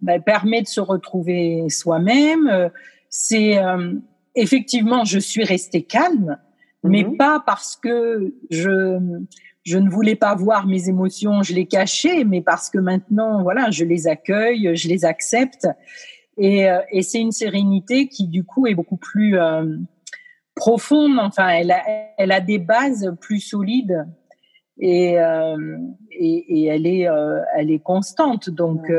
ben, 0.00 0.22
permet 0.22 0.62
de 0.62 0.68
se 0.68 0.80
retrouver 0.80 1.68
soi-même. 1.70 2.70
C'est 3.10 3.58
euh, 3.58 3.94
effectivement 4.36 5.04
je 5.04 5.18
suis 5.18 5.42
restée 5.42 5.82
calme 5.82 6.38
mais 6.84 7.02
mhm. 7.02 7.16
pas 7.16 7.42
parce 7.44 7.74
que 7.74 8.32
je 8.50 9.00
je 9.64 9.78
ne 9.78 9.88
voulais 9.88 10.14
pas 10.14 10.34
voir 10.34 10.66
mes 10.66 10.90
émotions, 10.90 11.42
je 11.42 11.54
les 11.54 11.64
cachais, 11.64 12.24
mais 12.24 12.42
parce 12.42 12.68
que 12.68 12.76
maintenant, 12.76 13.42
voilà, 13.42 13.70
je 13.70 13.86
les 13.86 14.06
accueille, 14.06 14.76
je 14.76 14.88
les 14.88 15.06
accepte. 15.06 15.66
Et, 16.36 16.68
euh, 16.68 16.80
et 16.90 17.02
c'est 17.02 17.20
une 17.20 17.32
sérénité 17.32 18.08
qui, 18.08 18.26
du 18.28 18.44
coup, 18.44 18.66
est 18.66 18.74
beaucoup 18.74 18.96
plus 18.96 19.38
euh, 19.38 19.76
profonde. 20.54 21.18
Enfin, 21.20 21.48
elle 21.48 21.70
a, 21.70 21.82
elle 22.18 22.32
a 22.32 22.40
des 22.40 22.58
bases 22.58 23.14
plus 23.20 23.40
solides 23.40 24.06
et, 24.78 25.18
euh, 25.18 25.78
et, 26.10 26.60
et, 26.60 26.64
elle 26.66 26.86
est, 26.86 27.08
euh, 27.08 27.40
elle 27.56 27.70
est 27.70 27.78
constante. 27.78 28.50
Donc, 28.50 28.90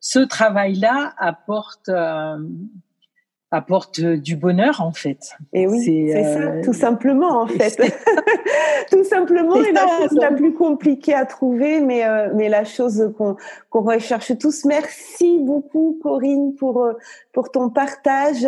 ce 0.00 0.18
travail-là 0.20 1.14
apporte 1.18 1.90
apporte 3.50 4.00
du 4.00 4.36
bonheur 4.36 4.82
en 4.82 4.92
fait. 4.92 5.30
Et 5.52 5.66
oui, 5.66 5.82
c'est 5.82 6.22
ça, 6.22 6.40
euh, 6.40 6.62
tout 6.62 6.74
simplement 6.74 7.40
en 7.40 7.46
fait. 7.46 7.80
tout 8.90 9.04
simplement, 9.04 9.56
et 9.56 9.72
la 9.72 9.86
chose 9.86 10.18
la 10.18 10.32
plus 10.32 10.52
compliquée 10.52 11.14
à 11.14 11.24
trouver, 11.24 11.80
mais 11.80 12.06
euh, 12.06 12.28
mais 12.34 12.48
la 12.48 12.64
chose 12.64 13.12
qu'on 13.16 13.36
qu'on 13.70 13.82
recherche 13.82 14.36
tous. 14.38 14.64
Merci 14.66 15.38
beaucoup 15.40 15.98
Corinne 16.02 16.54
pour 16.56 16.82
euh, 16.82 16.92
pour 17.32 17.50
ton 17.50 17.70
partage. 17.70 18.46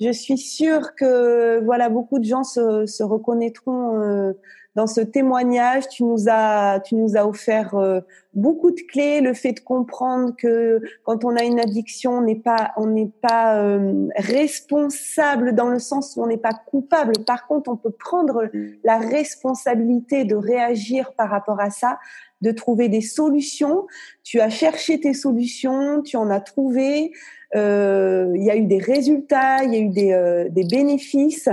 Je 0.00 0.12
suis 0.12 0.38
sûre 0.38 0.94
que 0.94 1.64
voilà 1.64 1.88
beaucoup 1.88 2.18
de 2.18 2.24
gens 2.24 2.44
se, 2.44 2.84
se 2.84 3.02
reconnaîtront 3.02 4.34
dans 4.74 4.86
ce 4.86 5.00
témoignage. 5.00 5.88
Tu 5.88 6.04
nous 6.04 6.28
as, 6.28 6.80
tu 6.80 6.94
nous 6.94 7.16
as 7.16 7.26
offert 7.26 7.74
euh, 7.74 8.00
beaucoup 8.34 8.70
de 8.70 8.80
clés. 8.80 9.20
Le 9.20 9.34
fait 9.34 9.52
de 9.52 9.60
comprendre 9.60 10.34
que 10.36 10.80
quand 11.04 11.24
on 11.24 11.36
a 11.36 11.44
une 11.44 11.60
addiction, 11.60 12.18
on 12.18 12.22
n'est 12.22 12.36
pas, 12.36 12.72
on 12.76 12.86
n'est 12.86 13.10
pas 13.20 13.62
euh, 13.62 14.08
responsable 14.16 15.54
dans 15.54 15.68
le 15.68 15.78
sens 15.78 16.16
où 16.16 16.22
on 16.22 16.26
n'est 16.26 16.36
pas 16.36 16.54
coupable. 16.54 17.12
Par 17.26 17.46
contre, 17.46 17.70
on 17.70 17.76
peut 17.76 17.90
prendre 17.90 18.50
la 18.84 18.98
responsabilité 18.98 20.24
de 20.24 20.34
réagir 20.34 21.12
par 21.14 21.30
rapport 21.30 21.60
à 21.60 21.70
ça, 21.70 21.98
de 22.40 22.50
trouver 22.50 22.88
des 22.88 23.00
solutions. 23.00 23.86
Tu 24.24 24.40
as 24.40 24.50
cherché 24.50 24.98
tes 25.00 25.14
solutions, 25.14 26.02
tu 26.02 26.16
en 26.16 26.30
as 26.30 26.40
trouvé. 26.40 27.12
Euh, 27.54 28.32
il 28.34 28.42
y 28.42 28.50
a 28.50 28.56
eu 28.56 28.64
des 28.64 28.78
résultats, 28.78 29.62
il 29.64 29.74
y 29.74 29.76
a 29.76 29.80
eu 29.80 29.88
des, 29.88 30.12
euh, 30.12 30.48
des 30.48 30.64
bénéfices. 30.64 31.48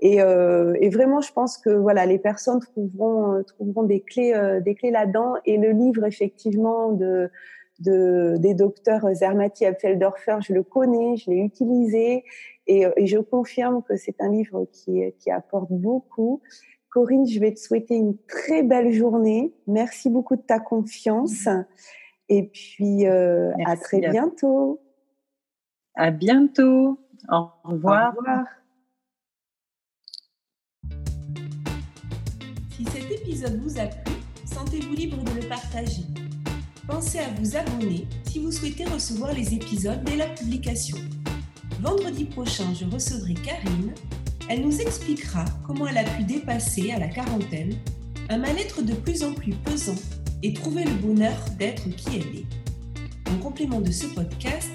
Et, 0.00 0.22
euh, 0.22 0.74
et, 0.80 0.88
vraiment, 0.88 1.20
je 1.20 1.32
pense 1.32 1.58
que 1.58 1.70
voilà, 1.70 2.06
les 2.06 2.18
personnes 2.18 2.60
trouveront, 2.60 3.34
euh, 3.34 3.42
trouveront 3.42 3.82
des 3.82 4.00
clés, 4.00 4.32
euh, 4.34 4.60
des 4.60 4.74
clés 4.74 4.90
là-dedans. 4.90 5.34
Et 5.44 5.58
le 5.58 5.70
livre, 5.70 6.04
effectivement, 6.04 6.92
de, 6.92 7.30
de 7.80 8.36
des 8.38 8.54
docteurs 8.54 9.06
Zermati 9.14 9.66
Apfeldorfer, 9.66 10.38
je 10.40 10.54
le 10.54 10.62
connais, 10.62 11.16
je 11.16 11.30
l'ai 11.30 11.38
utilisé, 11.38 12.24
et, 12.66 12.86
et, 12.96 13.06
je 13.06 13.18
confirme 13.18 13.82
que 13.82 13.96
c'est 13.96 14.20
un 14.20 14.30
livre 14.30 14.66
qui, 14.72 15.02
qui 15.18 15.30
apporte 15.30 15.70
beaucoup. 15.70 16.40
Corinne, 16.90 17.26
je 17.26 17.38
vais 17.38 17.52
te 17.52 17.60
souhaiter 17.60 17.94
une 17.94 18.16
très 18.26 18.62
belle 18.62 18.92
journée. 18.92 19.54
Merci 19.66 20.10
beaucoup 20.10 20.36
de 20.36 20.42
ta 20.42 20.58
confiance. 20.58 21.48
Et 22.28 22.44
puis, 22.44 23.06
euh, 23.06 23.52
à 23.64 23.76
très 23.76 24.00
bientôt. 24.00 24.80
À 25.94 26.10
bientôt. 26.10 26.98
Au 27.28 27.48
revoir. 27.64 28.14
Au 28.14 28.18
revoir. 28.18 28.46
Épisode 33.20 33.60
vous 33.62 33.78
a 33.78 33.86
plu, 33.86 34.14
sentez-vous 34.44 34.94
libre 34.94 35.22
de 35.22 35.40
le 35.40 35.48
partager. 35.48 36.02
Pensez 36.86 37.18
à 37.18 37.28
vous 37.38 37.56
abonner 37.56 38.06
si 38.24 38.38
vous 38.38 38.50
souhaitez 38.50 38.84
recevoir 38.84 39.32
les 39.32 39.54
épisodes 39.54 40.02
dès 40.04 40.16
la 40.16 40.26
publication. 40.26 40.96
Vendredi 41.80 42.24
prochain, 42.24 42.72
je 42.78 42.84
recevrai 42.86 43.34
Karine. 43.34 43.92
Elle 44.48 44.62
nous 44.62 44.80
expliquera 44.80 45.44
comment 45.66 45.86
elle 45.86 45.98
a 45.98 46.04
pu 46.04 46.24
dépasser 46.24 46.90
à 46.90 46.98
la 46.98 47.08
quarantaine 47.08 47.74
un 48.28 48.38
mal-être 48.38 48.82
de 48.82 48.94
plus 48.94 49.22
en 49.22 49.32
plus 49.32 49.52
pesant 49.52 49.96
et 50.42 50.52
trouver 50.52 50.84
le 50.84 50.94
bonheur 50.94 51.36
d'être 51.58 51.88
qui 51.90 52.16
elle 52.16 52.36
est. 52.36 53.30
En 53.30 53.36
complément 53.38 53.80
de 53.80 53.90
ce 53.90 54.06
podcast, 54.06 54.70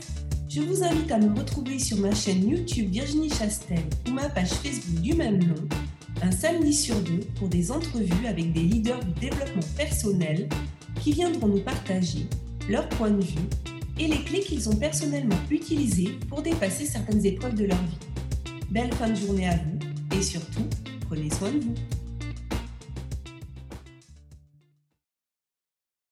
je 0.50 0.62
vous 0.62 0.84
invite 0.84 1.12
à 1.12 1.18
me 1.18 1.38
retrouver 1.38 1.80
sur 1.80 1.98
ma 1.98 2.14
chaîne 2.14 2.48
YouTube 2.48 2.90
Virginie 2.92 3.30
Chastel 3.30 3.84
ou 4.08 4.12
ma 4.12 4.30
page 4.30 4.52
Facebook 4.52 5.02
du 5.02 5.14
même 5.14 5.44
nom, 5.44 5.68
un 6.21 6.32
samedi 6.32 6.73
sur 6.73 6.99
deux 7.01 7.21
pour 7.36 7.47
des 7.47 7.71
entrevues 7.71 8.28
avec 8.28 8.54
des 8.54 8.62
leaders 8.62 9.04
du 9.04 9.19
développement 9.19 9.63
personnel 9.75 10.47
qui 11.01 11.12
viendront 11.12 11.47
nous 11.47 11.62
partager 11.62 12.28
leur 12.69 12.88
point 12.89 13.12
de 13.12 13.23
vue 13.23 13.49
et 13.99 14.08
les 14.08 14.23
clés 14.23 14.41
qu'ils 14.41 14.67
ont 14.69 14.75
personnellement 14.75 15.38
utilisées 15.49 16.17
pour 16.30 16.41
dépasser 16.41 16.86
certaines 16.86 17.25
épreuves 17.25 17.56
de 17.56 17.65
leur 17.65 17.78
vie. 17.78 18.51
Belle 18.71 18.93
fin 18.93 19.10
de 19.10 19.15
journée 19.15 19.47
à 19.47 19.56
vous 19.56 20.17
et 20.17 20.21
surtout, 20.21 20.67
prenez 21.08 21.30
soin 21.30 21.51
de 21.51 21.60
vous. 21.60 21.75